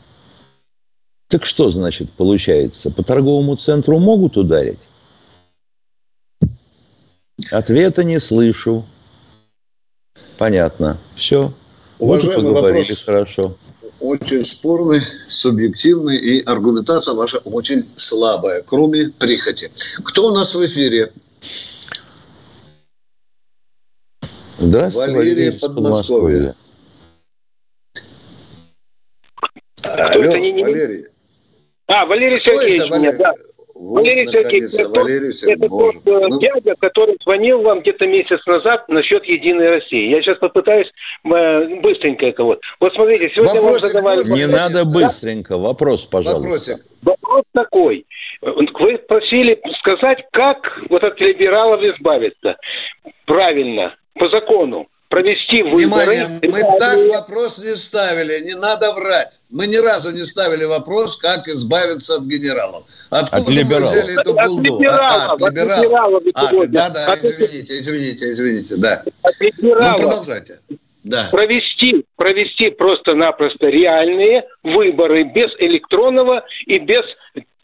Так 1.28 1.44
что 1.44 1.70
значит 1.70 2.10
получается? 2.12 2.90
По 2.90 3.02
торговому 3.02 3.56
центру 3.56 3.98
могут 3.98 4.36
ударить? 4.36 4.88
Ответа 7.50 8.04
не 8.04 8.20
слышу. 8.20 8.84
Понятно. 10.38 10.96
Все. 11.14 11.52
Вот 11.98 12.22
и 12.22 12.26
Уважаемый 12.26 12.52
поговорили 12.54 12.82
вопрос. 12.82 13.04
хорошо. 13.04 13.56
Очень 14.04 14.44
спорный, 14.44 15.00
субъективный, 15.26 16.18
и 16.18 16.42
аргументация 16.42 17.14
ваша 17.14 17.38
очень 17.38 17.88
слабая, 17.96 18.60
кроме 18.60 19.08
прихоти. 19.08 19.70
Кто 20.04 20.28
у 20.28 20.34
нас 20.34 20.54
в 20.54 20.62
эфире? 20.62 21.10
Здравствуйте, 24.58 25.52
Подмосковья. 25.58 26.54
Подмосковья. 26.54 26.54
Алло, 29.84 30.32
Валерий. 30.32 31.06
А, 31.86 32.04
Валерий 32.04 32.40
Кто 32.40 32.52
Сергеевич 32.52 32.80
это, 32.80 32.98
меня, 32.98 33.12
Валерий? 33.12 33.18
да. 33.18 33.53
Вот, 33.74 34.02
Валерий 34.02 34.26
Сергеевич, 34.28 34.72
это, 34.74 34.88
Валерий 34.90 35.28
это 35.28 35.32
Сергеевич. 35.32 35.68
тот 35.68 35.70
Боже. 35.70 35.98
э, 36.06 36.28
Ну, 36.28 36.40
дядя, 36.40 36.74
который 36.78 37.16
звонил 37.22 37.62
вам 37.62 37.80
где-то 37.80 38.06
месяц 38.06 38.38
назад 38.46 38.88
насчет 38.88 39.24
Единой 39.24 39.68
России. 39.68 40.10
Я 40.10 40.22
сейчас 40.22 40.38
попытаюсь 40.38 40.86
э, 41.24 41.80
быстренько 41.80 42.26
это 42.26 42.44
вот. 42.44 42.60
Вот 42.80 42.94
смотрите, 42.94 43.30
сегодня 43.34 43.54
вам 43.60 43.64
Вопросик 43.64 43.86
задавали... 43.88 44.22
был? 44.28 44.36
Не 44.36 44.46
надо 44.46 44.84
быстренько. 44.84 45.58
Вопрос, 45.58 46.06
пожалуйста. 46.06 46.44
Вопросик. 46.44 46.76
Вопрос 47.02 47.44
такой. 47.52 48.06
Вы 48.42 48.98
просили 48.98 49.60
сказать, 49.80 50.24
как 50.32 50.58
вот 50.88 51.02
от 51.02 51.18
либералов 51.20 51.82
избавиться. 51.82 52.56
Правильно, 53.26 53.94
по 54.14 54.28
закону. 54.28 54.86
Провести 55.18 55.62
выборы. 55.62 55.76
Внимание, 55.86 56.40
мы 56.42 56.60
так 56.76 56.98
вопрос 57.08 57.64
не 57.64 57.76
ставили, 57.76 58.40
не 58.40 58.54
надо 58.56 58.92
врать. 58.94 59.38
Мы 59.48 59.68
ни 59.68 59.76
разу 59.76 60.10
не 60.10 60.24
ставили 60.24 60.64
вопрос, 60.64 61.18
как 61.18 61.46
избавиться 61.46 62.16
от 62.16 62.24
генералов. 62.24 62.82
Откуда 63.10 63.42
От 63.42 63.48
мы 63.48 63.54
либералов. 63.54 63.92
взяли 63.92 64.20
эту 64.20 64.36
От 64.36 64.46
булду? 64.48 64.62
либералов, 64.80 65.12
А, 65.28 65.32
от 65.34 65.42
от 65.42 65.50
либералов. 65.52 65.84
либералов 65.84 66.22
А, 66.34 66.66
да, 66.66 66.90
да, 66.90 67.12
От- 67.12 67.18
извините, 67.22 67.78
извините, 67.78 68.32
извините, 68.32 68.74
да. 68.76 69.02
От 69.22 69.34
Ну, 69.38 69.46
либералов. 69.46 69.96
продолжайте. 70.00 70.58
Да. 71.04 71.28
провести, 71.30 72.04
провести 72.16 72.70
просто-напросто 72.70 73.66
реальные 73.66 74.42
выборы 74.64 75.22
без 75.24 75.50
электронного 75.60 76.42
и 76.66 76.78
без 76.78 77.04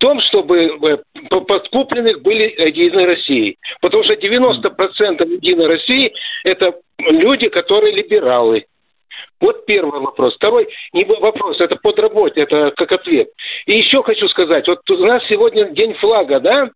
том, 0.01 0.21
чтобы 0.23 0.57
э, 0.65 0.97
по- 1.29 1.43
подкупленных 1.43 2.23
были 2.23 2.45
Единой 2.67 3.05
России. 3.05 3.57
Потому 3.81 4.03
что 4.05 4.15
90% 4.15 5.29
Единой 5.31 5.67
России– 5.67 6.13
это 6.45 6.75
люди, 6.99 7.49
которые 7.49 7.95
либералы. 7.95 8.65
Вот 9.41 9.65
первый 9.67 10.01
вопрос. 10.01 10.35
Второй 10.37 10.69
не 10.93 11.05
вопрос, 11.05 11.61
это 11.61 11.77
под 11.77 11.99
работе, 11.99 12.41
это 12.43 12.73
как 12.77 12.93
ответ. 12.93 13.29
И 13.67 13.77
еще 13.79 14.03
хочу 14.03 14.29
сказать, 14.29 14.67
вот 14.69 14.81
у 14.91 14.97
нас 15.07 15.23
сегодня 15.29 15.71
день 15.71 15.95
флага, 15.95 16.41
да? 16.41 16.71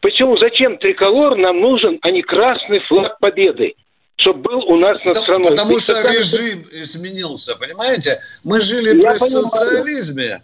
Почему, 0.00 0.36
зачем 0.38 0.78
триколор 0.78 1.36
нам 1.36 1.60
нужен, 1.60 1.98
а 2.02 2.10
не 2.10 2.22
красный 2.22 2.80
флаг 2.80 3.18
победы? 3.20 3.74
Чтобы 4.16 4.42
был 4.42 4.58
у 4.70 4.76
нас 4.76 5.02
над 5.04 5.16
страной. 5.16 5.50
потому 5.50 5.78
что 5.78 5.94
режим 6.12 6.62
изменился, 6.72 7.58
понимаете? 7.58 8.20
Мы 8.44 8.60
жили 8.60 8.86
Я 8.88 8.92
при 8.92 9.00
понимаю. 9.00 9.18
социализме, 9.18 10.42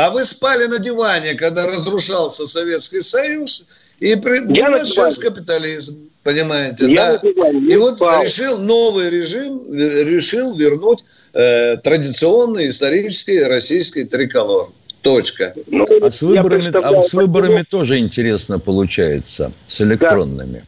а 0.00 0.10
вы 0.10 0.24
спали 0.24 0.66
на 0.66 0.78
диване, 0.78 1.34
когда 1.34 1.66
разрушался 1.66 2.46
Советский 2.46 3.02
Союз, 3.02 3.64
и 3.98 4.16
при... 4.16 4.36
Я 4.56 4.68
у 4.68 4.70
на 4.70 4.78
нас 4.78 4.88
сейчас 4.88 5.18
капитализм, 5.18 6.08
понимаете, 6.22 6.86
Я 6.90 7.18
да? 7.18 7.28
И 7.70 7.76
вот 7.76 7.96
спал. 7.96 8.24
решил 8.24 8.56
новый 8.58 9.10
режим, 9.10 9.62
решил 9.70 10.56
вернуть 10.56 11.04
э, 11.34 11.76
традиционный 11.76 12.68
исторический 12.68 13.42
российский 13.42 14.04
триколор. 14.04 14.70
Точка. 15.02 15.52
Ну, 15.66 15.86
А 16.02 16.10
с 16.10 16.22
выборами, 16.22 16.72
а 16.82 17.02
с 17.02 17.12
выборами 17.12 17.62
тоже 17.62 17.98
интересно 17.98 18.58
получается, 18.58 19.52
с 19.66 19.82
электронными. 19.82 20.64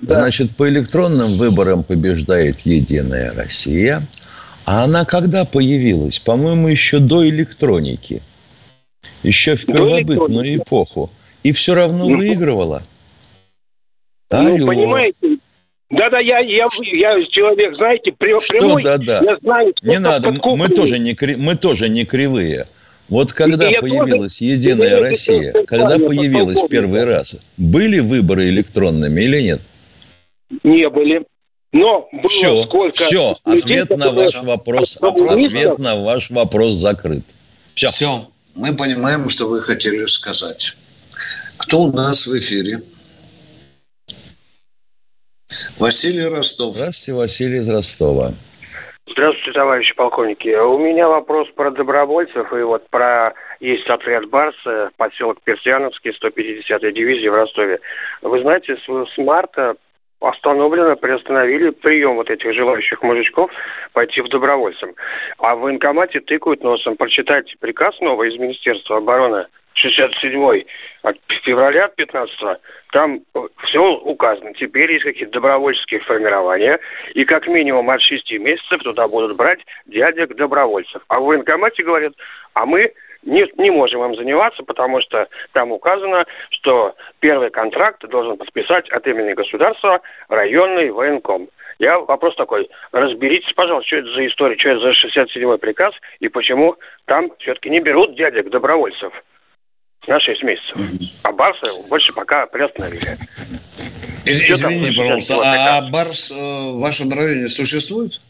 Да. 0.00 0.16
Значит, 0.16 0.56
по 0.56 0.68
электронным 0.68 1.28
выборам 1.36 1.84
побеждает 1.84 2.60
Единая 2.60 3.32
Россия. 3.32 4.02
А 4.64 4.84
она 4.84 5.04
когда 5.04 5.44
появилась? 5.44 6.18
По-моему, 6.18 6.66
еще 6.66 6.98
до 6.98 7.28
электроники. 7.28 8.22
Еще 9.22 9.54
в 9.56 9.66
первобытную 9.66 10.56
эпоху. 10.56 11.10
И 11.42 11.52
все 11.52 11.74
равно 11.74 12.08
Ну, 12.08 12.16
выигрывала. 12.16 12.82
Ну, 14.30 14.54
Алло. 14.56 14.66
понимаете, 14.66 15.38
да-да, 15.90 16.18
я, 16.20 16.38
я, 16.38 16.64
я 16.92 17.24
человек, 17.26 17.76
знаете, 17.76 18.12
пря- 18.18 18.40
Что 18.40 18.54
прямой. 18.58 18.82
да-да? 18.82 19.20
Я 19.22 19.36
знаю, 19.42 19.66
Не 19.82 19.96
сколько 19.96 20.00
надо, 20.00 20.32
мы 20.56 20.68
тоже 20.68 20.98
не, 20.98 21.16
мы 21.36 21.56
тоже 21.56 21.88
не 21.88 22.04
кривые. 22.04 22.64
Вот 23.08 23.32
когда 23.34 23.68
я 23.68 23.80
тоже 23.80 23.92
появилась 23.92 24.40
Единая 24.40 24.96
не 24.96 25.02
Россия, 25.02 25.50
что 25.50 25.64
когда 25.64 25.96
это 25.96 26.06
появилась 26.06 26.60
подполковник. 26.60 26.70
первый 26.70 27.04
раз, 27.04 27.36
были 27.58 27.98
выборы 28.00 28.48
электронными 28.48 29.20
или 29.20 29.42
нет? 29.42 29.60
Не 30.62 30.88
были. 30.88 31.24
Но 31.72 32.08
было 32.12 32.28
Все, 32.28 32.64
сколько 32.64 32.96
все, 33.04 33.34
людей, 33.44 33.80
ответ 33.80 33.98
на 33.98 34.12
ваш 34.12 34.42
вопрос, 34.42 34.98
ответ 35.00 35.78
на 35.78 35.96
ваш 35.96 36.30
вопрос 36.30 36.74
закрыт. 36.74 37.24
Все. 37.74 37.88
Все. 37.88 38.26
Мы 38.56 38.76
понимаем, 38.76 39.28
что 39.30 39.48
вы 39.48 39.60
хотели 39.60 40.04
сказать. 40.06 40.76
Кто 41.58 41.82
у 41.82 41.92
нас 41.92 42.26
в 42.26 42.36
эфире? 42.38 42.78
Василий 45.78 46.26
Ростов. 46.28 46.74
Здравствуйте, 46.74 47.18
Василий 47.18 47.58
из 47.58 47.68
Ростова. 47.68 48.32
Здравствуйте, 49.06 49.52
товарищи 49.52 49.94
полковники. 49.94 50.48
У 50.48 50.78
меня 50.78 51.08
вопрос 51.08 51.48
про 51.54 51.70
добровольцев 51.70 52.52
и 52.52 52.62
вот 52.62 52.88
про 52.88 53.34
есть 53.60 53.86
отряд 53.88 54.28
Барс, 54.28 54.56
поселок 54.96 55.38
Персиановский, 55.44 56.12
150-я 56.12 56.92
дивизия 56.92 57.30
в 57.30 57.34
Ростове. 57.34 57.80
Вы 58.22 58.40
знаете, 58.40 58.76
с, 58.76 59.14
с 59.14 59.18
марта 59.18 59.76
остановлено, 60.26 60.96
приостановили 60.96 61.70
прием 61.70 62.16
вот 62.16 62.30
этих 62.30 62.52
желающих 62.54 63.02
мужичков 63.02 63.50
пойти 63.92 64.20
в 64.20 64.28
добровольцам. 64.28 64.94
А 65.38 65.54
в 65.56 65.60
военкомате 65.60 66.20
тыкают 66.20 66.62
носом. 66.62 66.96
Прочитайте 66.96 67.54
приказ 67.60 67.98
новый 68.00 68.32
из 68.32 68.38
Министерства 68.38 68.98
обороны 68.98 69.46
67-й 69.74 70.66
от 71.02 71.16
февраля 71.44 71.88
15 71.88 72.42
-го. 72.42 72.56
Там 72.92 73.20
все 73.64 73.80
указано. 73.80 74.52
Теперь 74.54 74.92
есть 74.92 75.04
какие-то 75.04 75.32
добровольческие 75.32 76.00
формирования. 76.00 76.78
И 77.14 77.24
как 77.24 77.46
минимум 77.46 77.90
от 77.90 78.00
6 78.02 78.30
месяцев 78.38 78.82
туда 78.82 79.08
будут 79.08 79.36
брать 79.36 79.60
дядек 79.86 80.34
добровольцев. 80.36 81.02
А 81.08 81.20
в 81.20 81.24
военкомате 81.24 81.82
говорят, 81.82 82.12
а 82.54 82.66
мы 82.66 82.92
не, 83.22 83.46
не 83.56 83.70
можем 83.70 84.04
им 84.04 84.16
заниматься, 84.16 84.62
потому 84.62 85.00
что 85.00 85.28
там 85.52 85.72
указано, 85.72 86.26
что 86.50 86.94
первый 87.20 87.50
контракт 87.50 88.06
должен 88.08 88.36
подписать 88.36 88.88
от 88.90 89.06
имени 89.06 89.32
государства 89.32 90.00
районный 90.28 90.90
военком. 90.90 91.48
Я 91.78 91.98
вопрос 91.98 92.36
такой, 92.36 92.68
разберитесь, 92.92 93.52
пожалуйста, 93.54 93.86
что 93.88 93.96
это 93.96 94.12
за 94.12 94.26
история, 94.26 94.58
что 94.58 94.68
это 94.70 94.80
за 94.80 94.90
67-й 94.90 95.58
приказ 95.58 95.94
и 96.20 96.28
почему 96.28 96.76
там 97.06 97.32
все-таки 97.38 97.70
не 97.70 97.80
берут 97.80 98.14
дядек 98.14 98.50
добровольцев 98.50 99.12
на 100.06 100.20
6 100.20 100.42
месяцев. 100.42 100.76
А 101.24 101.32
Барса 101.32 101.88
больше 101.88 102.12
пока 102.12 102.46
приостановили. 102.46 103.16
Извините, 104.24 104.96
пожалуйста, 104.96 105.34
а 105.42 105.90
Барс 105.90 106.30
э, 106.30 106.34
в 106.34 106.80
вашем 106.80 107.10
районе 107.12 107.48
существует? 107.48 108.20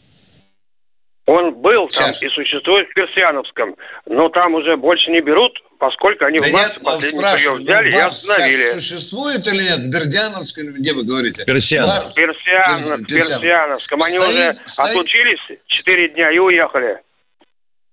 Он 1.25 1.53
был 1.53 1.87
там 1.87 2.13
Сейчас. 2.13 2.23
и 2.23 2.29
существует 2.29 2.89
в 2.89 2.93
Персиановском, 2.93 3.77
но 4.05 4.27
там 4.27 4.55
уже 4.55 4.75
больше 4.75 5.09
не 5.09 5.21
берут, 5.21 5.53
поскольку 5.79 6.25
они 6.25 6.39
да 6.39 6.47
в 6.47 6.51
марте 6.51 6.79
последний 6.81 7.21
прием 7.21 7.55
взяли 7.63 7.91
и 7.91 7.95
остановили. 7.95 8.79
существует 8.79 9.47
или 9.47 9.63
нет? 9.63 9.89
Бердяновском, 9.89 10.73
где 10.73 10.93
вы 10.93 11.03
говорите? 11.03 11.45
Персианов. 11.45 12.13
Персианов, 12.13 13.07
Персиановском. 13.07 14.01
Они 14.03 14.17
стоит, 14.17 14.29
уже 14.29 14.53
стоит... 14.65 14.95
отучились 14.97 15.59
4 15.67 16.09
дня 16.09 16.31
и 16.31 16.39
уехали. 16.39 16.99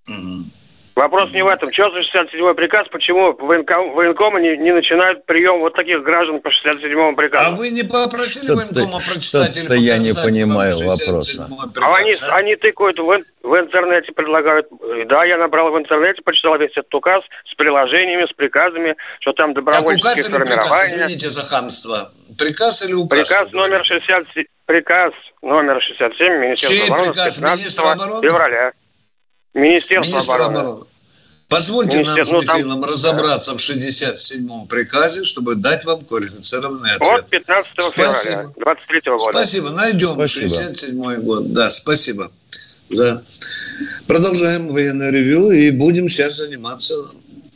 Угу. 0.09 0.43
Вопрос 0.95 1.31
не 1.31 1.41
в 1.41 1.47
этом. 1.47 1.71
Что 1.71 1.89
за 1.91 1.99
67-й 1.99 2.53
приказ? 2.55 2.87
Почему 2.91 3.33
военком, 3.33 3.93
военкомы 3.93 4.41
не, 4.41 4.57
не 4.57 4.73
начинают 4.73 5.25
прием 5.25 5.59
вот 5.59 5.73
таких 5.73 6.03
граждан 6.03 6.41
по 6.41 6.49
67-му 6.49 7.15
приказу? 7.15 7.51
А 7.53 7.55
вы 7.55 7.69
не 7.69 7.83
попросили 7.83 8.51
военкома 8.51 8.99
прочитать 8.99 9.55
или 9.55 9.79
я 9.79 9.97
не 9.97 10.13
понимаю 10.13 10.71
вопроса. 10.85 11.47
А 11.81 11.95
они, 11.95 12.11
а? 12.11 12.35
они 12.35 12.55
тыкают 12.55 12.99
в, 12.99 13.23
в 13.43 13.55
интернете, 13.57 14.11
предлагают. 14.11 14.67
Да, 15.07 15.23
я 15.23 15.37
набрал 15.37 15.71
в 15.71 15.77
интернете, 15.77 16.21
почитал 16.23 16.57
весь 16.57 16.71
этот 16.71 16.93
указ 16.93 17.23
с 17.49 17.55
приложениями, 17.55 18.25
с 18.29 18.35
приказами, 18.35 18.95
что 19.21 19.31
там 19.33 19.53
добровольческие 19.53 20.23
так, 20.25 20.31
формирования. 20.31 20.69
Приказ, 20.69 20.91
извините 20.91 21.29
за 21.29 21.41
хамство. 21.43 22.11
Приказ 22.37 22.85
или 22.85 22.93
указ? 22.93 23.29
Приказ 23.29 23.51
номер 23.53 23.85
60, 23.85 24.25
приказ 24.65 25.13
номер 25.41 25.81
67 25.81 26.33
Министерства 26.37 26.95
обороны 26.95 27.13
приказ 27.13 27.37
15 27.37 28.21
февраля. 28.21 28.71
Министерство 29.53 30.11
Министр 30.11 30.33
обороны. 30.35 30.57
обороны. 30.59 30.85
Позвольте 31.51 31.97
Министер... 31.97 32.15
нам 32.15 32.25
с 32.25 32.31
Михаилом 32.31 32.79
ну, 32.79 32.81
там... 32.81 32.91
разобраться 32.91 33.53
в 33.53 33.57
67-м 33.57 34.67
приказе, 34.67 35.25
чтобы 35.25 35.55
дать 35.55 35.83
вам 35.83 35.99
квалифицированный 36.05 36.95
ответ. 36.95 37.19
От 37.19 37.29
15 37.29 37.71
февраля 37.93 38.49
23 38.55 38.99
-го 38.99 39.17
года. 39.17 39.31
Спасибо. 39.31 39.69
Найдем 39.71 40.21
67-й 40.21 41.17
год. 41.17 41.51
Да, 41.51 41.69
спасибо. 41.69 42.31
За... 42.89 43.21
Продолжаем 44.07 44.69
военное 44.69 45.11
ревю 45.11 45.51
и 45.51 45.71
будем 45.71 46.07
сейчас 46.07 46.37
заниматься 46.37 46.95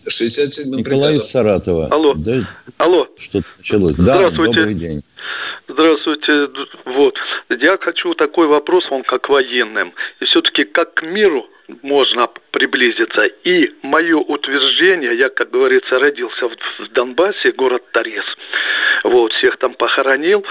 67-м 0.08 0.78
Николай 0.78 1.14
приказом. 1.14 1.30
Саратова. 1.30 1.88
Алло. 1.88 2.14
Да, 2.16 2.50
Алло. 2.78 3.08
Что 3.18 3.42
началось? 3.58 3.96
Да, 3.96 4.30
добрый 4.30 4.74
день. 4.74 5.02
Здравствуйте. 5.68 6.48
Вот. 6.86 7.18
Я 7.50 7.78
хочу 7.78 8.14
такой 8.14 8.48
вопрос, 8.48 8.86
он 8.92 9.04
как 9.04 9.30
военным. 9.30 9.94
И 10.20 10.26
все-таки 10.26 10.64
как 10.64 10.94
к 10.96 11.02
миру 11.02 11.50
можно 11.82 12.30
приблизиться. 12.52 13.26
И 13.44 13.74
мое 13.82 14.18
утверждение, 14.18 15.18
я, 15.18 15.30
как 15.30 15.50
говорится, 15.50 15.98
родился 15.98 16.50
в, 16.50 16.56
в 16.80 16.92
Донбассе, 16.92 17.52
город 17.52 17.84
Торез. 17.92 18.26
Вот, 19.04 19.34
всех 19.34 19.58
там 19.58 19.74
похоронил. 19.74 20.46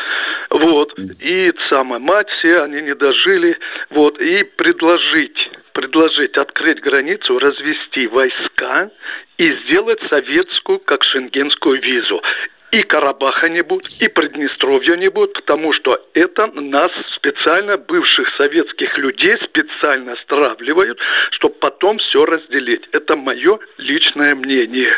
Вот, 0.50 0.98
и 1.20 1.52
самая 1.68 2.00
мать, 2.00 2.28
все 2.38 2.62
они 2.62 2.82
не 2.82 2.94
дожили. 2.94 3.56
Вот, 3.90 4.20
и 4.20 4.42
предложить 4.42 5.38
предложить 5.72 6.36
открыть 6.36 6.80
границу, 6.80 7.36
развести 7.36 8.06
войска 8.06 8.90
и 9.38 9.52
сделать 9.64 9.98
советскую, 10.08 10.78
как 10.78 11.02
шенгенскую 11.02 11.82
визу 11.82 12.22
и 12.74 12.82
Карабаха 12.82 13.48
не 13.48 13.62
будет, 13.62 13.86
и 14.02 14.08
Приднестровья 14.08 14.96
не 14.96 15.08
будет, 15.08 15.32
потому 15.34 15.72
что 15.72 15.96
это 16.12 16.48
нас 16.48 16.90
специально, 17.14 17.76
бывших 17.76 18.26
советских 18.36 18.98
людей, 18.98 19.36
специально 19.44 20.16
стравливают, 20.24 20.98
чтобы 21.30 21.54
потом 21.60 21.98
все 21.98 22.24
разделить. 22.24 22.82
Это 22.90 23.14
мое 23.14 23.60
личное 23.78 24.34
мнение. 24.34 24.90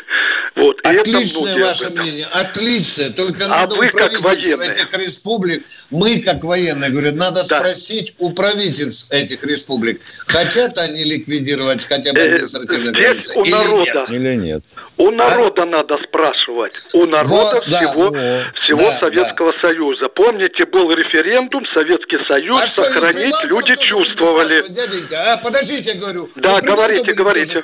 Вот. 0.55 0.81
Отличное 0.87 1.67
ваше 1.67 1.91
мнение, 1.91 2.25
отличное. 2.33 3.11
Только 3.11 3.45
а 3.45 3.49
надо 3.49 3.75
вы 3.75 3.89
у 3.89 3.91
как 3.91 4.21
военные. 4.21 4.71
этих 4.71 4.97
республик, 4.99 5.63
мы 5.91 6.23
как 6.23 6.43
военные, 6.45 6.91
говорят, 6.91 7.15
надо 7.17 7.41
да. 7.47 7.59
спросить 7.59 8.15
у 8.19 8.31
правительств 8.33 9.13
этих 9.13 9.45
республик, 9.45 10.01
хотят 10.27 10.79
они 10.79 11.05
ликвидировать 11.05 11.85
хотя 11.85 12.15
бы 12.15 12.21
э, 12.21 12.25
административные 12.25 12.93
границы 12.93 13.39
у 13.39 13.43
или 13.43 13.51
народа, 13.51 13.85
нет? 13.85 14.11
Или 14.11 14.35
нет? 14.37 14.65
У 14.97 15.11
народа 15.11 15.63
а? 15.63 15.67
надо 15.67 15.99
спрашивать. 16.09 16.73
У 16.95 17.05
народа 17.05 17.61
вот 17.66 17.66
всего, 17.67 18.11
да, 18.11 18.53
всего 18.63 18.91
да, 18.91 18.99
Советского 18.99 19.53
да. 19.53 19.59
Союза. 19.61 20.09
Помните, 20.09 20.65
был 20.67 20.91
референдум, 20.91 21.65
Советский 21.75 22.19
Союз, 22.27 22.61
а 22.61 22.67
сохранить 22.67 23.35
что, 23.35 23.49
люди 23.49 23.77
чувствовали. 23.77 24.63
Дяденька, 24.69 25.33
а, 25.33 25.37
подождите, 25.39 25.93
я 25.93 26.01
говорю. 26.01 26.31
Да, 26.37 26.59
говорите, 26.61 27.13
говорите. 27.13 27.63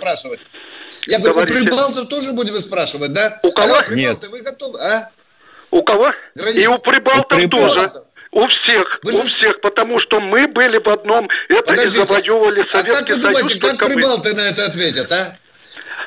Я 1.07 1.19
говорю, 1.19 1.35
говорите. 1.35 1.55
у 1.55 1.65
прибалтов 1.65 2.09
тоже 2.09 2.33
будем 2.33 2.59
спрашивать, 2.59 3.13
да? 3.13 3.41
У 3.43 3.51
кого? 3.51 3.75
Алло, 3.75 3.83
Нет. 3.91 4.19
Вы 4.29 4.41
готовы, 4.43 4.79
а? 4.81 5.11
У 5.71 5.83
кого? 5.83 6.13
Границ. 6.35 6.59
И 6.59 6.67
у 6.67 6.79
прибалтов, 6.79 7.39
у 7.39 7.41
прибалтов. 7.41 7.73
тоже. 7.73 7.91
У 8.31 8.47
всех, 8.47 9.01
вы 9.03 9.13
у 9.13 9.17
же... 9.17 9.23
всех, 9.25 9.61
потому 9.61 10.01
что 10.01 10.19
мы 10.19 10.49
были 10.49 10.79
в 10.79 10.89
одном, 10.89 11.29
это 11.51 11.71
Подождите, 11.71 12.03
и 12.03 12.07
завоевывали 12.07 12.67
Советский 12.67 12.93
а 12.93 12.95
как 12.95 13.09
вы 13.09 13.17
думаете, 13.17 13.61
Союз. 13.61 13.79
Как 13.79 13.89
прибалты 13.89 14.31
мы. 14.31 14.37
на 14.37 14.41
это 14.49 14.65
ответят, 14.65 15.13
а? 15.13 15.37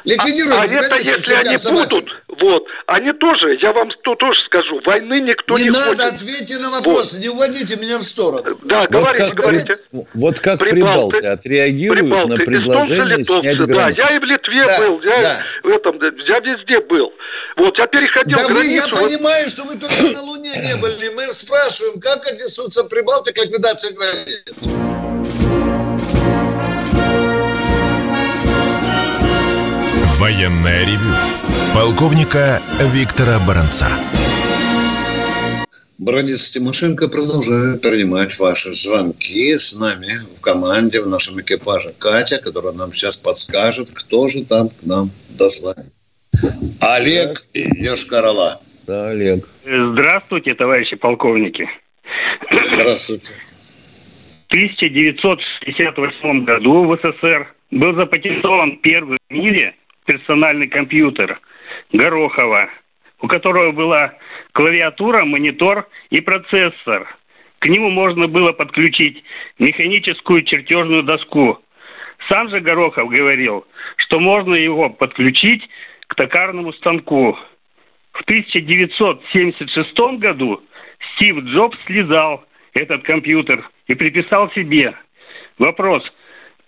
Ликвидируем, 0.05 0.53
а, 0.53 0.61
а 0.61 0.65
это 0.65 0.95
если 0.95 1.33
они 1.33 1.57
будут, 1.71 2.09
вот, 2.27 2.63
они 2.85 3.11
тоже, 3.13 3.57
я 3.61 3.73
вам 3.73 3.89
то, 4.03 4.15
тоже 4.15 4.39
скажу, 4.45 4.79
войны 4.85 5.19
никто 5.21 5.57
не, 5.57 5.63
не 5.63 5.69
хочет. 5.69 5.93
Не 5.93 5.97
надо, 5.97 6.15
ответьте 6.15 6.57
на 6.59 6.69
вопросы, 6.69 7.15
вот. 7.15 7.23
не 7.23 7.29
уводите 7.29 7.75
меня 7.77 7.97
в 7.97 8.03
сторону. 8.03 8.57
Да, 8.63 8.81
вот 8.81 8.91
говорите, 8.91 9.17
как, 9.17 9.33
говорите. 9.33 9.75
Вот 10.13 10.39
как 10.39 10.59
прибалты, 10.59 11.17
прибалты 11.17 11.27
отреагируют 11.27 12.01
прибалты, 12.01 12.27
на 12.27 12.37
предложение 12.37 13.21
эстонцы, 13.21 13.41
снять 13.41 13.57
границу. 13.57 13.97
Да, 13.97 14.09
я 14.09 14.15
и 14.15 14.19
в 14.19 14.23
Литве 14.23 14.65
да, 14.65 14.79
был, 14.79 15.01
я, 15.01 15.21
да. 15.21 15.37
в 15.63 15.67
этом, 15.69 15.99
я 16.27 16.39
везде 16.39 16.79
был. 16.81 17.11
Вот, 17.57 17.77
я 17.77 17.87
переходил 17.87 18.37
да 18.37 18.47
границу. 18.47 18.67
Вы, 18.67 18.73
я 18.73 18.87
вот... 18.87 19.01
понимаю, 19.01 19.49
что 19.49 19.63
вы 19.63 19.77
только 19.77 20.13
на 20.13 20.21
Луне 20.21 20.51
не 20.57 20.75
были. 20.75 21.09
Мы 21.15 21.33
спрашиваем, 21.33 21.99
как 21.99 22.27
отнесутся 22.27 22.83
прибалты 22.83 23.33
к 23.33 23.37
ликвидации 23.37 23.95
границ. 23.95 24.95
Военное 30.25 30.81
ревю 30.87 31.13
полковника 31.75 32.59
Виктора 32.91 33.37
Баранца. 33.47 33.85
Бородец 35.99 36.49
Тимошенко 36.49 37.07
продолжает 37.09 37.83
принимать 37.83 38.39
ваши 38.39 38.73
звонки 38.73 39.55
с 39.55 39.77
нами 39.79 40.17
в 40.35 40.41
команде, 40.41 40.99
в 41.01 41.07
нашем 41.07 41.39
экипаже 41.41 41.93
Катя, 41.99 42.41
которая 42.41 42.73
нам 42.73 42.91
сейчас 42.91 43.17
подскажет, 43.17 43.91
кто 43.93 44.27
же 44.27 44.43
там 44.45 44.69
к 44.69 44.81
нам 44.87 45.11
дозвонит. 45.37 45.93
Олег 46.81 47.37
Йошкарала. 47.53 48.59
Да, 48.87 49.09
Олег. 49.11 49.47
Здравствуйте, 49.63 50.55
товарищи 50.55 50.95
полковники. 50.95 51.69
Здравствуйте. 52.73 53.27
В 54.47 54.53
1968 54.55 56.45
году 56.45 56.85
в 56.85 56.97
СССР 56.97 57.53
был 57.69 57.93
запатентован 57.93 58.79
первый 58.81 59.19
в 59.29 59.31
мире 59.31 59.75
персональный 60.05 60.67
компьютер 60.67 61.39
Горохова, 61.91 62.69
у 63.21 63.27
которого 63.27 63.71
была 63.71 64.13
клавиатура, 64.53 65.25
монитор 65.25 65.87
и 66.09 66.21
процессор. 66.21 67.07
К 67.59 67.67
нему 67.67 67.89
можно 67.89 68.27
было 68.27 68.51
подключить 68.51 69.23
механическую 69.57 70.43
чертежную 70.43 71.03
доску 71.03 71.59
Сам 72.29 72.49
же 72.49 72.59
Горохов 72.59 73.09
говорил, 73.09 73.65
что 73.97 74.19
можно 74.19 74.53
его 74.55 74.89
подключить 74.89 75.67
к 76.07 76.15
токарному 76.15 76.73
станку. 76.73 77.37
В 78.11 78.21
1976 78.21 80.19
году 80.19 80.61
Стив 81.15 81.37
Джобс 81.39 81.83
слезал 81.85 82.45
этот 82.73 83.03
компьютер 83.03 83.69
и 83.87 83.95
приписал 83.95 84.51
себе. 84.51 84.95
Вопрос, 85.57 86.03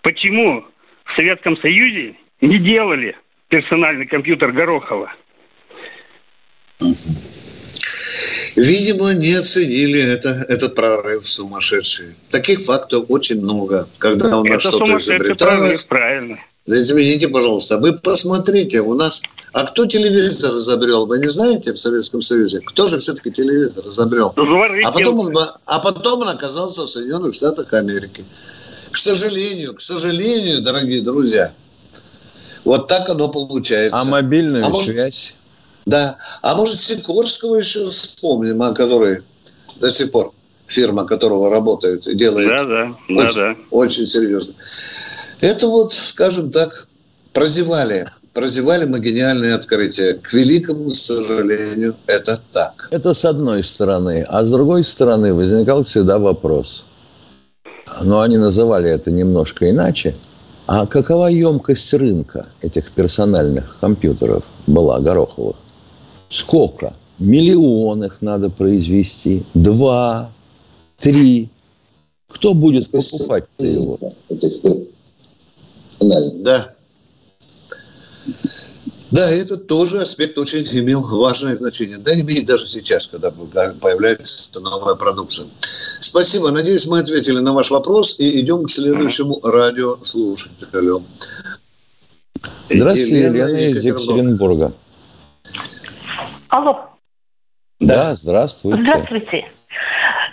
почему 0.02 0.64
в 1.04 1.12
Советском 1.16 1.56
Союзе 1.58 2.14
не 2.40 2.58
делали 2.58 3.16
персональный 3.48 4.06
компьютер 4.06 4.52
Горохова? 4.52 5.12
Видимо, 8.56 9.14
не 9.14 9.34
оценили 9.34 10.00
это, 10.00 10.44
этот 10.48 10.74
прорыв 10.74 11.28
сумасшедший. 11.28 12.08
Таких 12.30 12.60
фактов 12.60 13.06
очень 13.08 13.40
много. 13.40 13.86
Когда 13.98 14.38
у 14.38 14.44
нас 14.44 14.62
что-то 14.62 14.96
изобреталось... 14.96 15.84
правильно. 15.84 16.38
Да 16.66 16.78
извините, 16.78 17.28
пожалуйста, 17.28 17.78
вы 17.78 17.94
посмотрите, 17.94 18.80
у 18.80 18.94
нас... 18.94 19.22
А 19.52 19.64
кто 19.64 19.86
телевизор 19.86 20.50
изобрел? 20.50 21.06
Вы 21.06 21.18
не 21.18 21.28
знаете 21.28 21.72
в 21.72 21.78
Советском 21.78 22.20
Союзе? 22.20 22.60
Кто 22.60 22.88
же 22.88 22.98
все-таки 22.98 23.30
телевизор 23.30 23.86
изобрел? 23.86 24.34
Ну, 24.36 24.62
а 24.62 24.92
потом, 24.92 25.20
он, 25.20 25.34
а 25.64 25.78
потом 25.78 26.20
он 26.20 26.28
оказался 26.28 26.82
в 26.82 26.88
Соединенных 26.88 27.34
Штатах 27.34 27.72
Америки. 27.72 28.22
К 28.90 28.96
сожалению, 28.96 29.74
к 29.74 29.80
сожалению, 29.80 30.60
дорогие 30.60 31.00
друзья, 31.00 31.52
вот 32.64 32.88
так 32.88 33.08
оно 33.08 33.28
получается. 33.28 34.00
А 34.00 34.04
мобильную 34.04 34.64
а 34.64 34.68
может, 34.68 34.92
связь? 34.92 35.34
Да. 35.86 36.16
А 36.42 36.54
может, 36.54 36.80
Сикорского 36.80 37.56
еще 37.56 37.90
вспомним, 37.90 38.62
о 38.62 38.74
которой 38.74 39.22
до 39.80 39.90
сих 39.90 40.12
пор 40.12 40.32
фирма 40.68 41.04
которого 41.06 41.50
работает 41.50 42.06
и 42.06 42.14
делает 42.14 42.48
да, 42.48 42.64
да, 42.64 42.94
очень, 43.08 43.16
да, 43.16 43.32
да. 43.32 43.56
очень 43.70 44.06
серьезно. 44.06 44.54
Это 45.40 45.66
вот, 45.66 45.92
скажем 45.92 46.50
так, 46.50 46.86
прозевали. 47.32 48.06
Прозевали 48.34 48.84
мы 48.84 49.00
гениальное 49.00 49.54
открытие. 49.54 50.14
К 50.14 50.32
великому 50.32 50.90
сожалению, 50.90 51.94
это 52.06 52.40
так. 52.52 52.88
Это 52.90 53.14
с 53.14 53.24
одной 53.24 53.64
стороны. 53.64 54.24
А 54.28 54.44
с 54.44 54.50
другой 54.50 54.84
стороны 54.84 55.32
возникал 55.32 55.84
всегда 55.84 56.18
вопрос. 56.18 56.84
Но 58.02 58.20
они 58.20 58.36
называли 58.36 58.90
это 58.90 59.10
немножко 59.10 59.70
иначе. 59.70 60.14
А 60.68 60.86
какова 60.86 61.28
емкость 61.28 61.94
рынка 61.94 62.46
этих 62.60 62.92
персональных 62.92 63.78
компьютеров 63.80 64.44
была 64.66 65.00
Гороховых? 65.00 65.56
Сколько? 66.28 66.92
Миллион 67.18 68.04
их 68.04 68.20
надо 68.20 68.50
произвести. 68.50 69.44
Два, 69.54 70.30
три. 70.98 71.48
Кто 72.28 72.52
будет 72.52 72.90
покупать 72.90 73.46
его? 73.58 73.98
Да. 76.42 76.74
Да, 79.10 79.30
это 79.30 79.56
тоже 79.56 80.00
аспект 80.00 80.36
очень 80.36 80.64
имел 80.80 81.02
важное 81.02 81.56
значение. 81.56 81.96
Да, 81.96 82.12
имеет 82.12 82.44
даже 82.46 82.66
сейчас, 82.66 83.06
когда 83.06 83.30
появляется 83.30 84.60
новая 84.62 84.96
продукция. 84.96 85.46
Спасибо. 86.00 86.50
Надеюсь, 86.50 86.86
мы 86.86 86.98
ответили 86.98 87.38
на 87.38 87.54
ваш 87.54 87.70
вопрос 87.70 88.20
и 88.20 88.40
идем 88.40 88.64
к 88.64 88.70
следующему 88.70 89.40
радиослушателю. 89.42 91.02
Здравствуйте, 92.68 93.24
Елена, 93.24 93.36
Елена 93.36 93.78
из 93.78 93.84
Екатеринбурга. 93.84 94.72
Алло. 96.48 96.78
Да, 97.80 98.14
здравствуйте. 98.14 98.82
Здравствуйте. 98.82 99.44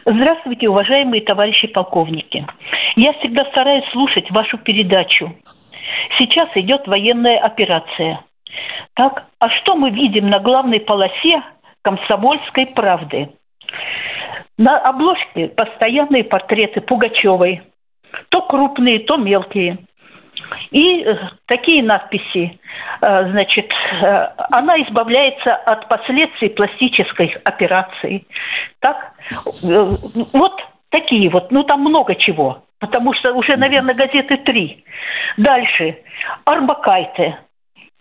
Здравствуйте, 0.06 0.70
уважаемые 0.70 1.24
товарищи 1.24 1.68
полковники. 1.68 2.46
Я 2.96 3.14
всегда 3.14 3.46
стараюсь 3.52 3.86
слушать 3.92 4.30
вашу 4.32 4.58
передачу. 4.58 5.34
Сейчас 6.18 6.50
идет 6.56 6.88
военная 6.88 7.40
операция. 7.40 8.24
Так, 8.96 9.26
а 9.40 9.50
что 9.50 9.76
мы 9.76 9.92
видим 9.92 10.30
на 10.30 10.40
главной 10.40 10.80
полосе 10.80 11.44
комсомольской 11.82 12.68
правды? 12.68 13.30
На 14.58 14.80
обложке 14.80 15.50
постоянные 15.50 16.24
портреты 16.24 16.82
Пугачевой. 16.82 17.62
То 18.30 18.42
крупные, 18.42 19.00
то 19.00 19.18
мелкие. 19.18 19.80
И 20.72 21.02
э, 21.02 21.16
такие 21.48 21.84
надписи, 21.84 22.60
э, 23.02 23.32
значит, 23.32 23.70
э, 24.02 24.30
она 24.52 24.82
избавляется 24.84 25.54
от 25.54 25.90
последствий 25.90 26.50
пластической 26.50 27.36
операции. 27.44 28.26
Так, 28.80 29.14
вот 30.34 30.54
такие 30.90 31.30
вот, 31.30 31.52
ну 31.52 31.64
там 31.64 31.82
много 31.82 32.16
чего, 32.16 32.64
потому 32.80 33.14
что 33.14 33.34
уже, 33.34 33.58
наверное, 33.58 33.96
газеты 33.96 34.38
три. 34.38 34.86
Дальше, 35.36 35.98
Арбакайте. 36.46 37.40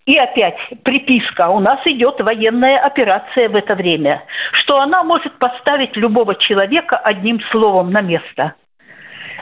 И 0.05 0.17
опять 0.17 0.57
приписка. 0.83 1.49
У 1.49 1.59
нас 1.59 1.79
идет 1.85 2.21
военная 2.21 2.77
операция 2.77 3.49
в 3.49 3.55
это 3.55 3.75
время. 3.75 4.23
Что 4.53 4.79
она 4.79 5.03
может 5.03 5.37
поставить 5.39 5.95
любого 5.95 6.35
человека 6.35 6.97
одним 6.97 7.41
словом 7.51 7.91
на 7.91 8.01
место. 8.01 8.53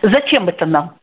Зачем 0.01 0.47
это 0.47 0.65
нам? 0.65 0.95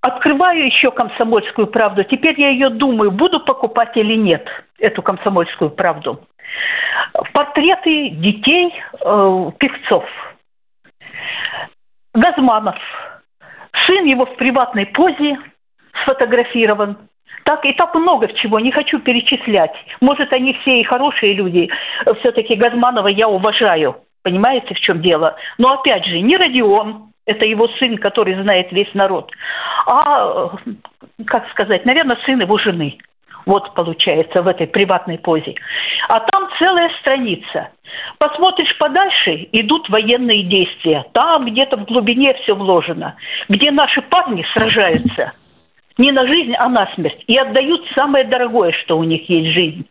Открываю 0.00 0.64
еще 0.64 0.90
комсомольскую 0.90 1.66
правду. 1.66 2.04
Теперь 2.04 2.40
я 2.40 2.50
ее 2.50 2.70
думаю, 2.70 3.10
буду 3.10 3.40
покупать 3.40 3.96
или 3.96 4.14
нет, 4.14 4.48
эту 4.78 5.02
комсомольскую 5.02 5.70
правду. 5.70 6.20
Портреты 7.32 8.10
детей 8.10 8.74
э, 8.92 9.50
певцов. 9.58 10.04
Газманов. 12.14 12.78
Сын 13.86 14.04
его 14.04 14.26
в 14.26 14.36
приватной 14.36 14.86
позе 14.86 15.38
сфотографирован. 16.02 16.96
Так 17.50 17.64
и 17.64 17.72
так 17.72 17.92
много 17.96 18.28
чего, 18.34 18.60
не 18.60 18.70
хочу 18.70 19.00
перечислять. 19.00 19.72
Может, 20.00 20.32
они 20.32 20.52
все 20.62 20.80
и 20.80 20.84
хорошие 20.84 21.32
люди. 21.32 21.68
Все-таки 22.20 22.54
Газманова 22.54 23.08
я 23.08 23.28
уважаю. 23.28 23.96
Понимаете, 24.22 24.72
в 24.72 24.78
чем 24.78 25.02
дело? 25.02 25.34
Но 25.58 25.72
опять 25.72 26.04
же, 26.04 26.20
не 26.20 26.36
Родион, 26.36 27.10
это 27.26 27.48
его 27.48 27.66
сын, 27.80 27.98
который 27.98 28.40
знает 28.40 28.70
весь 28.70 28.94
народ. 28.94 29.32
А, 29.88 30.50
как 31.26 31.50
сказать, 31.50 31.84
наверное, 31.84 32.18
сын 32.24 32.40
его 32.40 32.56
жены. 32.56 32.98
Вот 33.46 33.74
получается 33.74 34.42
в 34.42 34.46
этой 34.46 34.68
приватной 34.68 35.18
позе. 35.18 35.56
А 36.08 36.20
там 36.20 36.50
целая 36.56 36.88
страница. 37.00 37.70
Посмотришь 38.18 38.78
подальше, 38.78 39.48
идут 39.50 39.88
военные 39.88 40.44
действия. 40.44 41.04
Там 41.14 41.46
где-то 41.46 41.78
в 41.78 41.84
глубине 41.86 42.32
все 42.44 42.54
вложено. 42.54 43.16
Где 43.48 43.72
наши 43.72 44.02
парни 44.02 44.46
сражаются 44.54 45.32
не 46.00 46.12
на 46.12 46.26
жизнь, 46.26 46.54
а 46.58 46.68
на 46.68 46.86
смерть. 46.86 47.22
И 47.26 47.38
отдают 47.38 47.82
самое 47.94 48.24
дорогое, 48.24 48.72
что 48.84 48.98
у 48.98 49.04
них 49.04 49.28
есть 49.28 49.52
жизнь. 49.52 49.86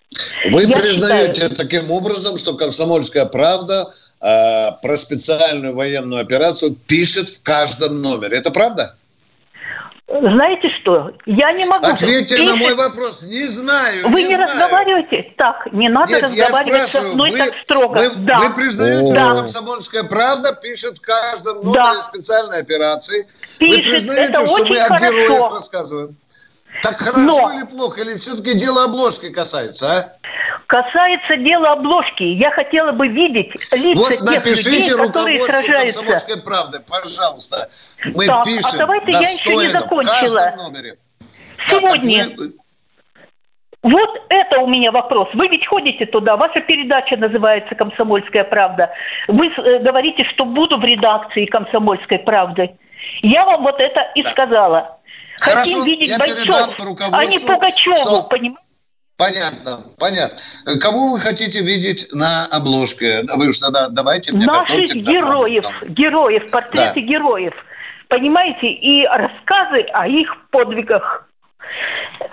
Вы 0.52 0.64
Я 0.64 0.78
признаете 0.78 1.34
считаю... 1.34 1.56
таким 1.56 1.92
образом, 1.92 2.38
что 2.38 2.56
комсомольская 2.56 3.26
правда 3.26 3.94
э, 4.20 4.72
про 4.82 4.98
специальную 4.98 5.76
военную 5.76 6.22
операцию 6.22 6.76
пишет 6.88 7.30
в 7.30 7.44
каждом 7.44 8.02
номере. 8.02 8.38
Это 8.38 8.50
правда? 8.50 8.96
Знаете 10.10 10.70
что? 10.82 11.12
Я 11.28 11.52
не 11.52 11.66
могу... 11.66 11.86
Ответьте 11.86 12.36
пишет... 12.36 12.50
на 12.50 12.56
мой 12.56 12.74
вопрос. 12.74 13.24
Не 13.24 13.46
знаю. 13.46 14.10
Вы 14.10 14.24
не, 14.24 14.30
не 14.30 14.36
знаю. 14.38 14.50
разговариваете 14.50 15.34
так. 15.38 15.72
Не 15.72 15.88
надо 15.88 16.14
Нет, 16.14 16.24
разговаривать 16.24 16.90
со 16.90 17.02
мной 17.04 17.32
вы, 17.32 17.38
так 17.38 17.54
строго. 17.64 18.00
Вы, 18.00 18.10
да. 18.26 18.40
вы 18.40 18.56
признаете, 18.56 19.14
да. 19.14 19.22
что 19.22 19.34
комсомольская 19.36 20.04
правда 20.06 20.54
пишет 20.54 20.98
в 20.98 21.02
каждом 21.02 21.64
номере 21.64 21.94
да. 21.94 22.02
специальной 22.02 22.60
операции? 22.60 23.28
Пишет. 23.60 23.86
Вы 23.86 23.92
признаете, 23.92 24.34
Это 24.34 24.48
что 24.48 24.66
мы 24.66 24.78
о 24.80 24.88
хорошо. 24.88 25.12
героях 25.12 25.54
рассказываем? 25.54 26.16
Так 26.82 26.98
хорошо 26.98 27.20
Но... 27.20 27.52
или 27.54 27.66
плохо? 27.66 28.02
Или 28.02 28.16
все-таки 28.16 28.56
дело 28.56 28.86
обложки 28.86 29.30
касается, 29.30 29.92
а? 29.92 30.14
Касается 30.70 31.36
дела 31.38 31.72
обложки, 31.72 32.22
я 32.22 32.52
хотела 32.52 32.92
бы 32.92 33.08
видеть 33.08 33.50
лица 33.72 34.02
вот 34.02 34.30
тех 34.30 34.46
людей, 34.46 34.96
которые 34.96 35.40
сражаются. 35.40 36.02
комсомольской 36.02 36.44
правды, 36.44 36.80
пожалуйста. 36.88 37.70
Мы 38.14 38.28
так, 38.28 38.44
пишем 38.44 38.70
а 38.76 38.78
давайте 38.78 39.12
я 39.14 39.20
еще 39.20 39.56
не 39.56 39.68
закончила. 39.70 40.54
Сегодня... 41.68 42.24
Да, 42.24 42.34
вы... 42.38 42.54
Вот 43.82 44.10
это 44.30 44.60
у 44.60 44.68
меня 44.68 44.92
вопрос. 44.92 45.30
Вы 45.34 45.48
ведь 45.48 45.66
ходите 45.66 46.06
туда, 46.06 46.38
ваша 46.38 46.62
передача 46.62 47.18
называется 47.18 47.74
«Комсомольская 47.74 48.44
правда». 48.44 48.92
Вы 49.28 49.48
э, 49.48 49.80
говорите, 49.80 50.24
что 50.26 50.46
буду 50.46 50.78
в 50.78 50.84
редакции 50.84 51.46
«Комсомольской 51.48 52.20
правды». 52.20 52.78
Я 53.24 53.44
вам 53.46 53.64
вот 53.64 53.80
это 53.80 54.02
и 54.14 54.22
да. 54.22 54.30
сказала. 54.30 55.00
Хорошо, 55.40 55.62
Хотим 55.62 55.84
видеть 55.84 56.16
бойцов, 56.20 56.76
а 57.12 57.26
не 57.26 57.40
Пугачеву, 57.40 57.96
что... 57.96 58.28
понимаете? 58.30 58.69
Понятно, 59.20 59.84
понятно. 59.98 60.38
Кого 60.80 61.12
вы 61.12 61.20
хотите 61.20 61.60
видеть 61.60 62.08
на 62.14 62.46
обложке? 62.46 63.26
Вы 63.36 63.50
уж 63.50 63.60
тогда 63.60 63.90
давайте 63.90 64.34
мне 64.34 64.46
Наших 64.46 64.96
героев, 64.96 65.66
там. 65.66 65.90
героев, 65.90 66.50
портреты 66.50 67.02
да. 67.02 67.02
героев. 67.02 67.54
Понимаете? 68.08 68.68
И 68.70 69.06
рассказы 69.06 69.82
о 69.94 70.08
их 70.08 70.30
подвигах. 70.52 71.28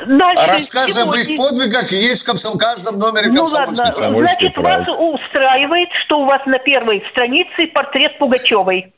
Дальше 0.06 0.44
а 0.44 0.52
рассказы 0.52 0.92
сегодня... 0.92 1.22
об 1.22 1.28
их 1.28 1.36
подвигах 1.36 1.90
есть 1.90 2.24
в 2.24 2.56
каждом 2.58 3.00
номере 3.00 3.32
Ну 3.32 3.42
ладно, 3.42 3.74
значит, 3.74 4.56
вас 4.56 4.86
устраивает, 4.86 5.88
что 6.04 6.20
у 6.20 6.24
вас 6.24 6.40
на 6.46 6.60
первой 6.60 7.04
странице 7.10 7.66
портрет 7.74 8.16
Пугачевой. 8.18 8.94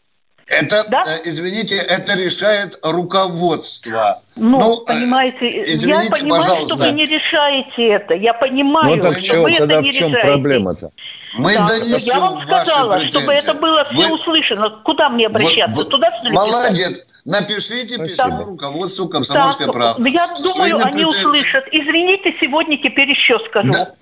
Это, 0.48 0.84
да? 0.88 1.02
Э, 1.06 1.20
извините, 1.24 1.76
это 1.76 2.16
решает 2.16 2.78
руководство. 2.82 4.22
Ну, 4.36 4.58
ну 4.58 4.84
понимаете, 4.86 5.64
извините, 5.64 6.04
я 6.04 6.10
понимаю, 6.10 6.42
пожалуйста. 6.42 6.74
что 6.74 6.84
вы 6.84 6.92
не 6.92 7.04
решаете 7.04 7.88
это. 7.88 8.14
Я 8.14 8.32
понимаю, 8.32 8.96
ну, 8.96 9.02
так 9.02 9.18
что 9.18 9.26
чего, 9.26 9.42
вы 9.42 9.54
тогда 9.54 9.74
это 9.74 9.82
не 9.82 9.90
в 9.90 9.94
чем 9.94 10.08
решаете. 10.08 10.28
проблема-то? 10.28 10.90
Мы 11.34 11.54
да. 11.54 11.66
донесем 11.68 12.14
Я 12.14 12.20
вам 12.20 12.42
сказала, 12.44 13.00
чтобы 13.00 13.32
это 13.32 13.52
было 13.52 13.84
все 13.84 14.08
вы... 14.08 14.14
услышано. 14.14 14.70
Куда 14.84 15.10
мне 15.10 15.26
обращаться? 15.26 15.76
Вы... 15.76 15.84
Туда, 15.84 16.10
что 16.10 16.28
ли, 16.28 16.34
Молодец. 16.34 17.04
Напишите 17.26 18.02
письмо 18.02 18.44
руководству 18.46 19.08
комсомольской 19.08 19.66
так, 19.66 19.74
правды. 19.74 20.08
Я 20.08 20.24
думаю, 20.42 20.76
они 20.76 20.92
претензиями. 20.92 21.26
услышат. 21.26 21.64
Извините, 21.70 22.34
сегодня 22.40 22.78
теперь 22.78 23.10
еще 23.10 23.38
скажу. 23.50 23.72
Да. 23.72 23.92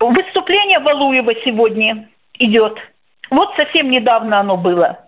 Выступление 0.00 0.78
Валуева 0.78 1.32
сегодня 1.44 2.08
идет. 2.38 2.78
Вот 3.30 3.50
совсем 3.56 3.90
недавно 3.90 4.40
оно 4.40 4.56
было. 4.56 4.98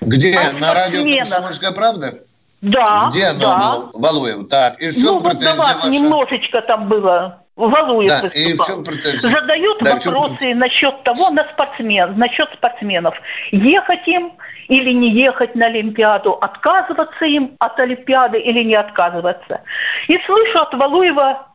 Где? 0.00 0.36
От 0.38 0.60
На 0.60 0.74
радио 0.74 1.04
«Комсомольская 1.04 1.72
правда»? 1.72 2.14
Да. 2.60 3.08
Где 3.10 3.26
оно 3.26 3.40
да. 3.40 3.56
было? 3.56 3.90
Валуев. 3.94 4.48
Так, 4.48 4.80
и 4.82 4.88
в 4.88 4.94
чем 4.94 5.04
ну, 5.04 5.18
вот 5.20 5.38
до 5.38 5.54
вас 5.54 5.76
ваша? 5.76 5.88
немножечко 5.88 6.60
там 6.62 6.88
было. 6.88 7.40
Валуев 7.54 8.08
да, 8.08 8.22
выступал. 8.22 8.50
и 8.50 8.54
в 8.54 8.66
чем 8.66 8.84
претензия? 8.84 9.30
Задают 9.30 9.78
да, 9.80 9.94
вопросы 9.94 10.38
чем... 10.40 10.58
насчет 10.58 11.02
того, 11.04 11.30
на 11.30 11.44
спортсмен, 11.44 12.18
насчет 12.18 12.48
спортсменов. 12.54 13.14
Ехать 13.52 14.06
им 14.08 14.32
или 14.68 14.92
не 14.92 15.12
ехать 15.12 15.54
на 15.54 15.66
Олимпиаду, 15.66 16.32
отказываться 16.32 17.24
им 17.24 17.56
от 17.58 17.78
Олимпиады 17.78 18.38
или 18.38 18.64
не 18.64 18.74
отказываться. 18.74 19.60
И 20.08 20.18
слышу 20.26 20.58
от 20.58 20.74
Валуева 20.74 21.46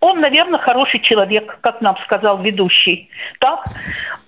он, 0.00 0.20
наверное, 0.20 0.60
хороший 0.60 1.00
человек, 1.00 1.58
как 1.60 1.80
нам 1.80 1.96
сказал 2.04 2.40
ведущий. 2.40 3.08
Так? 3.40 3.64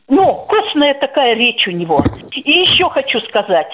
Ну, 0.08 0.46
костная 0.48 0.94
такая 0.94 1.34
речь 1.34 1.66
у 1.66 1.72
него. 1.72 2.02
И 2.32 2.50
еще 2.60 2.88
хочу 2.88 3.20
сказать. 3.22 3.68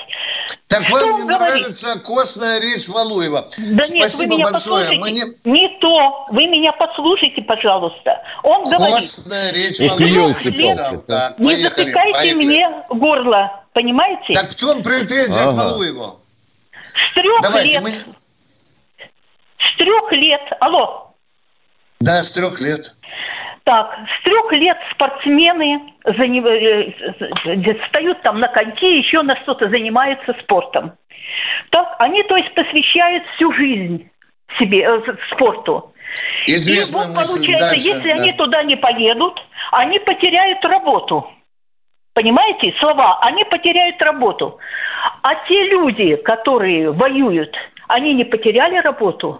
Так 0.69 0.89
что 0.89 1.07
вам 1.07 1.21
не 1.21 1.27
говорит? 1.27 1.57
нравится 1.57 2.01
костная 2.01 2.59
речь 2.59 2.89
Валуева? 2.89 3.43
Да 3.73 3.83
Спасибо 3.83 3.99
нет, 3.99 4.15
вы 4.17 4.27
меня 4.27 4.45
большое. 4.45 4.85
послушайте. 4.85 4.99
Мы 4.99 5.11
не... 5.11 5.25
не 5.45 5.79
то. 5.79 6.27
Вы 6.31 6.47
меня 6.47 6.73
послушайте, 6.73 7.43
пожалуйста. 7.43 8.23
Он 8.43 8.65
говорит... 8.65 8.95
Костная 8.95 9.53
речь 9.53 9.79
Валуева. 9.81 11.03
Так, 11.07 11.39
не 11.39 11.57
затыкайте 11.57 12.19
поехали. 12.19 12.45
мне 12.45 12.69
горло, 12.89 13.65
понимаете? 13.75 14.33
Так 14.33 14.49
в 14.49 14.59
чем 14.59 14.83
претензия 14.83 15.43
ага. 15.43 15.53
к 15.53 15.57
Валуеву? 15.57 16.21
С 16.81 17.15
трех 17.15 17.43
Давайте, 17.43 17.69
лет... 17.69 17.83
Мы... 17.83 17.91
С 17.91 19.77
трех 19.77 20.13
лет... 20.13 20.41
Алло. 20.61 21.13
Да, 22.01 22.25
с 22.25 22.33
трех 22.33 22.59
лет. 22.63 22.95
Так, 23.65 23.97
с 24.19 24.25
трех 24.25 24.53
лет 24.53 24.77
спортсмены 24.93 25.81
э, 26.05 26.13
встают 27.85 28.21
там 28.23 28.41
на 28.41 28.49
коньки, 28.49 28.99
еще 28.99 29.23
на 29.23 29.37
что-то 29.37 29.69
занимаются 29.69 30.35
спортом. 30.43 30.93
Так, 31.71 31.95
они, 32.01 32.23
то 32.25 32.37
есть, 32.37 32.53
посвящают 32.55 33.25
всю 33.37 33.53
жизнь 33.53 34.11
себе, 34.59 34.83
э, 34.83 35.01
спорту. 35.31 35.93
Известно 36.47 36.99
И 36.99 37.07
вот 37.07 37.15
получается, 37.15 37.71
дальше, 37.71 37.89
если 37.89 38.13
да. 38.13 38.23
они 38.23 38.33
туда 38.33 38.63
не 38.65 38.77
поедут, 38.77 39.41
они 39.71 40.01
потеряют 40.01 40.65
работу. 40.65 41.31
Понимаете, 42.15 42.75
слова, 42.81 43.21
они 43.23 43.45
потеряют 43.45 44.03
работу. 44.03 44.59
А 45.23 45.35
те 45.47 45.69
люди, 45.69 46.17
которые 46.17 46.91
воюют– 46.91 47.57
они 47.93 48.15
не 48.15 48.25
потеряли 48.25 48.77
работу. 48.79 49.37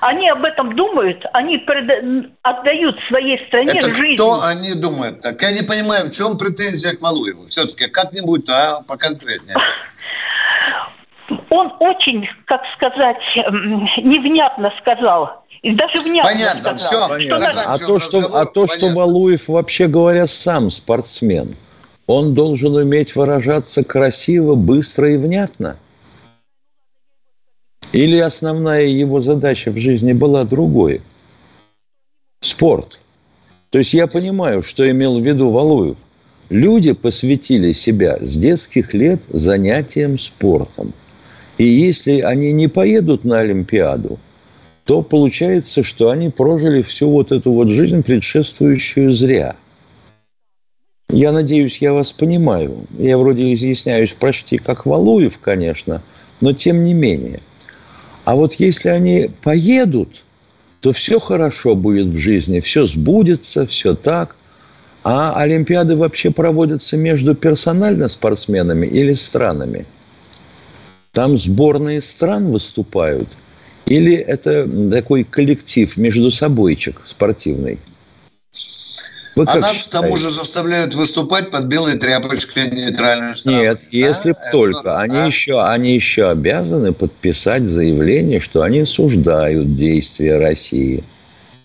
Они 0.00 0.28
об 0.28 0.42
этом 0.42 0.74
думают, 0.74 1.24
они 1.32 1.58
преда- 1.58 2.28
отдают 2.42 2.96
своей 3.08 3.38
стране 3.46 3.78
Это 3.78 3.94
жизнь. 3.94 4.16
Кто 4.16 4.42
они 4.42 4.74
думают? 4.74 5.20
Так 5.20 5.40
я 5.42 5.52
не 5.52 5.62
понимаю, 5.62 6.06
в 6.06 6.12
чем 6.12 6.36
претензия 6.36 6.96
к 6.96 7.00
Валуеву? 7.00 7.46
Все-таки 7.46 7.86
как-нибудь, 7.88 8.48
а 8.50 8.80
поконкретнее. 8.88 9.56
Он 11.50 11.72
очень, 11.78 12.26
как 12.46 12.62
сказать, 12.76 13.22
невнятно 13.98 14.72
сказал. 14.80 15.44
И 15.62 15.72
даже 15.76 16.02
внятно 16.02 16.30
Понятно, 16.32 16.78
сказал. 16.78 17.16
все. 17.16 17.28
Понятно. 17.28 17.62
а 17.68 17.78
то, 17.78 18.00
что, 18.00 18.18
а 18.36 18.44
то, 18.46 18.66
что 18.66 18.88
Валуев, 18.88 19.46
вообще 19.46 19.86
говоря, 19.86 20.26
сам 20.26 20.70
спортсмен, 20.70 21.54
он 22.08 22.34
должен 22.34 22.74
уметь 22.74 23.14
выражаться 23.14 23.84
красиво, 23.84 24.56
быстро 24.56 25.12
и 25.12 25.16
внятно. 25.16 25.76
Или 27.90 28.16
основная 28.16 28.86
его 28.86 29.20
задача 29.20 29.70
в 29.70 29.76
жизни 29.76 30.12
была 30.12 30.44
другой? 30.44 31.02
Спорт. 32.40 33.00
То 33.70 33.78
есть 33.78 33.92
я 33.92 34.06
понимаю, 34.06 34.62
что 34.62 34.90
имел 34.90 35.20
в 35.20 35.26
виду 35.26 35.50
Валуев. 35.50 35.96
Люди 36.48 36.92
посвятили 36.92 37.72
себя 37.72 38.18
с 38.20 38.36
детских 38.36 38.94
лет 38.94 39.22
занятиям 39.28 40.18
спортом. 40.18 40.92
И 41.58 41.64
если 41.64 42.20
они 42.20 42.52
не 42.52 42.68
поедут 42.68 43.24
на 43.24 43.38
Олимпиаду, 43.38 44.18
то 44.84 45.02
получается, 45.02 45.82
что 45.82 46.10
они 46.10 46.28
прожили 46.30 46.82
всю 46.82 47.10
вот 47.10 47.30
эту 47.30 47.52
вот 47.52 47.68
жизнь, 47.68 48.02
предшествующую 48.02 49.12
зря. 49.12 49.54
Я 51.10 51.30
надеюсь, 51.30 51.78
я 51.78 51.92
вас 51.92 52.12
понимаю. 52.12 52.76
Я 52.98 53.18
вроде 53.18 53.52
изъясняюсь 53.52 54.14
почти 54.14 54.56
как 54.58 54.86
Валуев, 54.86 55.38
конечно, 55.38 56.02
но 56.40 56.52
тем 56.54 56.84
не 56.84 56.94
менее– 56.94 57.40
а 58.24 58.36
вот 58.36 58.54
если 58.54 58.88
они 58.88 59.30
поедут, 59.42 60.24
то 60.80 60.92
все 60.92 61.18
хорошо 61.18 61.74
будет 61.74 62.08
в 62.08 62.18
жизни, 62.18 62.60
все 62.60 62.86
сбудется, 62.86 63.66
все 63.66 63.94
так. 63.94 64.36
А 65.04 65.34
Олимпиады 65.36 65.96
вообще 65.96 66.30
проводятся 66.30 66.96
между 66.96 67.34
персонально 67.34 68.08
спортсменами 68.08 68.86
или 68.86 69.14
странами? 69.14 69.86
Там 71.12 71.36
сборные 71.36 72.00
стран 72.00 72.50
выступают? 72.50 73.36
Или 73.86 74.14
это 74.14 74.68
такой 74.90 75.24
коллектив 75.24 75.96
между 75.96 76.30
собойчик 76.30 77.00
спортивный? 77.04 77.78
Вы 79.34 79.44
а 79.48 79.58
нас, 79.58 79.88
к 79.88 79.90
тому 79.90 80.16
же, 80.16 80.30
заставляют 80.30 80.94
выступать 80.94 81.50
под 81.50 81.64
белой 81.64 81.98
тряпочкой 81.98 82.70
нейтральной 82.70 83.34
страны. 83.34 83.56
Нет, 83.56 83.80
если 83.90 84.32
Это... 84.32 84.50
только. 84.52 84.98
Они, 85.00 85.16
а? 85.16 85.26
еще, 85.26 85.62
они 85.62 85.94
еще 85.94 86.28
обязаны 86.28 86.92
подписать 86.92 87.68
заявление, 87.68 88.40
что 88.40 88.62
они 88.62 88.80
осуждают 88.80 89.74
действия 89.74 90.36
России. 90.36 91.02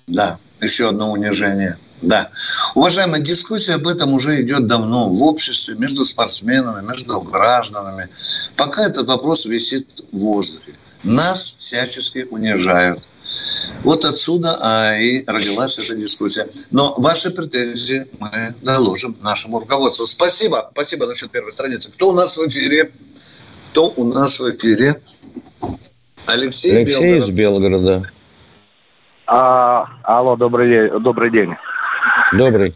Да, 0.08 0.38
еще 0.62 0.90
одно 0.90 1.12
унижение. 1.12 1.78
Да. 2.02 2.30
Уважаемые, 2.76 3.24
дискуссия 3.24 3.74
об 3.76 3.88
этом 3.88 4.14
уже 4.14 4.42
идет 4.42 4.68
давно 4.68 5.10
в 5.10 5.24
обществе, 5.24 5.76
между 5.76 6.06
спортсменами, 6.06 6.86
между 6.86 7.20
гражданами. 7.20 8.08
Пока 8.56 8.86
этот 8.86 9.08
вопрос 9.08 9.46
висит 9.46 9.88
в 10.12 10.20
воздухе. 10.20 10.74
Нас 11.04 11.56
всячески 11.58 12.28
унижают. 12.30 13.02
Вот 13.84 14.06
отсюда 14.06 14.58
а, 14.62 14.98
и 14.98 15.24
родилась 15.26 15.80
эта 15.80 15.98
дискуссия. 15.98 16.46
Но 16.72 16.94
ваши 16.98 17.34
претензии 17.34 18.08
мы 18.20 18.54
доложим 18.62 19.16
нашему 19.22 19.60
руководству. 19.60 20.06
Спасибо. 20.06 20.70
Спасибо 20.72 21.06
насчет 21.06 21.32
первой 21.32 21.52
страницы. 21.52 21.94
Кто 21.94 22.10
у 22.10 22.14
нас 22.14 22.38
в 22.38 22.48
эфире? 22.48 22.90
Кто 23.72 23.94
у 23.96 24.04
нас 24.04 24.40
в 24.40 24.50
эфире? 24.50 24.96
Алексей, 26.26 26.76
Алексей 26.76 27.00
Белгород. 27.00 27.24
из 27.24 27.30
Белгорода. 27.30 28.12
А, 29.28 29.86
алло, 30.04 30.36
добрый 30.36 30.70
день. 30.70 31.00
Добрый 31.02 31.32
день. 31.32 31.56
Добрый. 32.34 32.74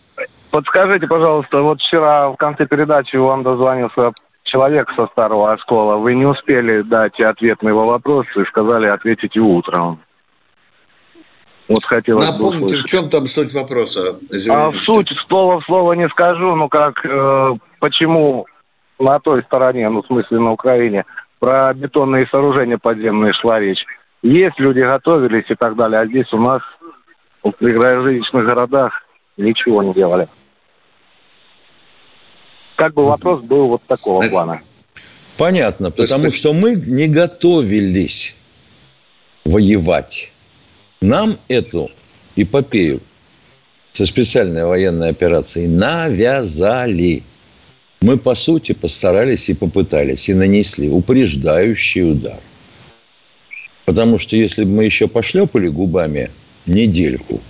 Подскажите, 0.51 1.07
пожалуйста, 1.07 1.61
вот 1.61 1.79
вчера 1.79 2.29
в 2.29 2.35
конце 2.35 2.65
передачи 2.65 3.15
вам 3.15 3.43
дозвонился 3.43 4.11
человек 4.43 4.89
со 4.97 5.07
старого 5.07 5.53
оскола. 5.53 5.95
Вы 5.97 6.15
не 6.15 6.25
успели 6.25 6.81
дать 6.81 7.19
ответ 7.19 7.61
на 7.63 7.69
его 7.69 7.85
вопрос 7.85 8.25
и 8.35 8.43
сказали 8.45 8.87
ответить 8.87 9.37
утром. 9.37 10.01
Вот 11.67 11.83
хотелось 11.83 12.29
Напомните, 12.29 12.77
бы 12.77 12.81
в 12.81 12.85
чем 12.85 13.09
там 13.09 13.25
суть 13.25 13.53
вопроса? 13.53 14.19
А 14.49 14.71
в 14.71 14.83
суть 14.83 15.09
слово 15.27 15.61
в 15.61 15.65
слово 15.65 15.93
не 15.93 16.09
скажу, 16.09 16.55
но 16.55 16.67
как, 16.67 17.05
э, 17.05 17.53
почему 17.79 18.45
на 18.99 19.19
той 19.19 19.43
стороне, 19.43 19.89
ну, 19.89 20.01
в 20.01 20.07
смысле 20.07 20.39
на 20.39 20.51
Украине, 20.51 21.05
про 21.39 21.73
бетонные 21.73 22.27
сооружения 22.27 22.77
подземные 22.77 23.33
шла 23.33 23.59
речь. 23.59 23.83
Есть 24.21 24.59
люди 24.59 24.79
готовились 24.79 25.49
и 25.49 25.55
так 25.55 25.75
далее, 25.75 26.01
а 26.01 26.05
здесь 26.05 26.31
у 26.33 26.37
нас 26.37 26.61
в 27.43 27.51
приграничных 27.51 28.45
городах 28.45 28.93
ничего 29.37 29.81
не 29.81 29.93
делали. 29.93 30.27
Как 32.75 32.93
бы 32.93 33.03
вопрос 33.03 33.41
был 33.41 33.67
вот 33.67 33.81
такого 33.83 34.21
плана. 34.27 34.61
Понятно, 35.37 35.91
потому 35.91 36.29
что 36.29 36.53
мы 36.53 36.75
не 36.75 37.07
готовились 37.07 38.35
воевать. 39.45 40.30
Нам 41.01 41.39
эту 41.47 41.89
эпопею 42.35 43.01
со 43.91 44.05
специальной 44.05 44.65
военной 44.65 45.09
операцией 45.09 45.67
навязали. 45.67 47.23
Мы, 48.01 48.17
по 48.17 48.35
сути, 48.35 48.73
постарались 48.73 49.49
и 49.49 49.55
попытались, 49.55 50.29
и 50.29 50.33
нанесли 50.33 50.89
упреждающий 50.89 52.11
удар. 52.11 52.39
Потому 53.85 54.19
что 54.19 54.35
если 54.35 54.63
бы 54.63 54.71
мы 54.71 54.85
еще 54.85 55.07
пошлепали 55.07 55.69
губами 55.69 56.29
недельку, 56.67 57.41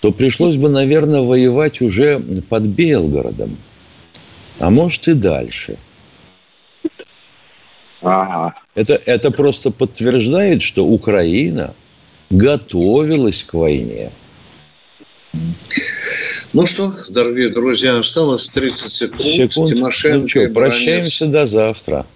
то 0.00 0.12
пришлось 0.12 0.56
бы, 0.56 0.68
наверное, 0.68 1.22
воевать 1.22 1.80
уже 1.80 2.20
под 2.48 2.62
Белгородом. 2.62 3.56
А 4.60 4.70
может 4.70 5.08
и 5.08 5.14
дальше. 5.14 5.76
Ага. 8.00 8.54
Это, 8.76 9.00
это 9.06 9.32
просто 9.32 9.72
подтверждает, 9.72 10.62
что 10.62 10.86
Украина 10.86 11.74
готовилась 12.30 13.42
к 13.42 13.54
войне. 13.54 14.10
Ну 16.52 16.66
что, 16.66 16.92
дорогие 17.08 17.50
друзья, 17.50 17.98
осталось 17.98 18.48
30 18.48 18.92
секунд. 18.92 19.22
секунд. 19.22 19.70
Тимошенко 19.70 20.18
ну 20.18 20.28
что, 20.28 20.48
прощаемся 20.48 21.26
до 21.26 21.46
завтра. 21.46 22.06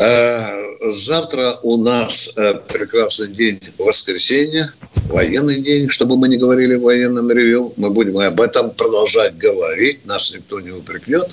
Э, 0.00 0.88
завтра 0.88 1.58
у 1.62 1.76
нас 1.76 2.32
э, 2.36 2.54
прекрасный 2.54 3.28
день 3.28 3.60
воскресенья, 3.78 4.72
военный 5.08 5.60
день, 5.60 5.90
чтобы 5.90 6.16
мы 6.16 6.28
не 6.28 6.38
говорили 6.38 6.76
в 6.76 6.82
военном 6.82 7.30
ревю. 7.30 7.74
Мы 7.76 7.90
будем 7.90 8.16
об 8.18 8.40
этом 8.40 8.70
продолжать 8.70 9.36
говорить, 9.36 10.06
нас 10.06 10.34
никто 10.34 10.58
не 10.60 10.70
упрекнет. 10.70 11.28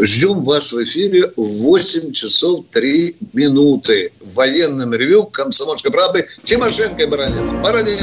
Ждем 0.00 0.44
вас 0.44 0.72
в 0.72 0.80
эфире 0.84 1.32
в 1.36 1.62
8 1.64 2.12
часов 2.12 2.64
3 2.70 3.16
минуты. 3.32 4.12
В 4.20 4.34
военном 4.34 4.94
ревю 4.94 5.24
«Комсомольской 5.24 5.90
правды» 5.90 6.26
Тимошенко 6.44 7.02
и 7.02 7.06
Баранец. 7.06 7.52
Баранец, 7.64 7.98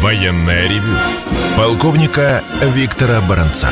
Военное 0.00 0.68
ревю 0.68 0.96
полковника 1.56 2.42
Виктора 2.74 3.20
Баранца. 3.28 3.68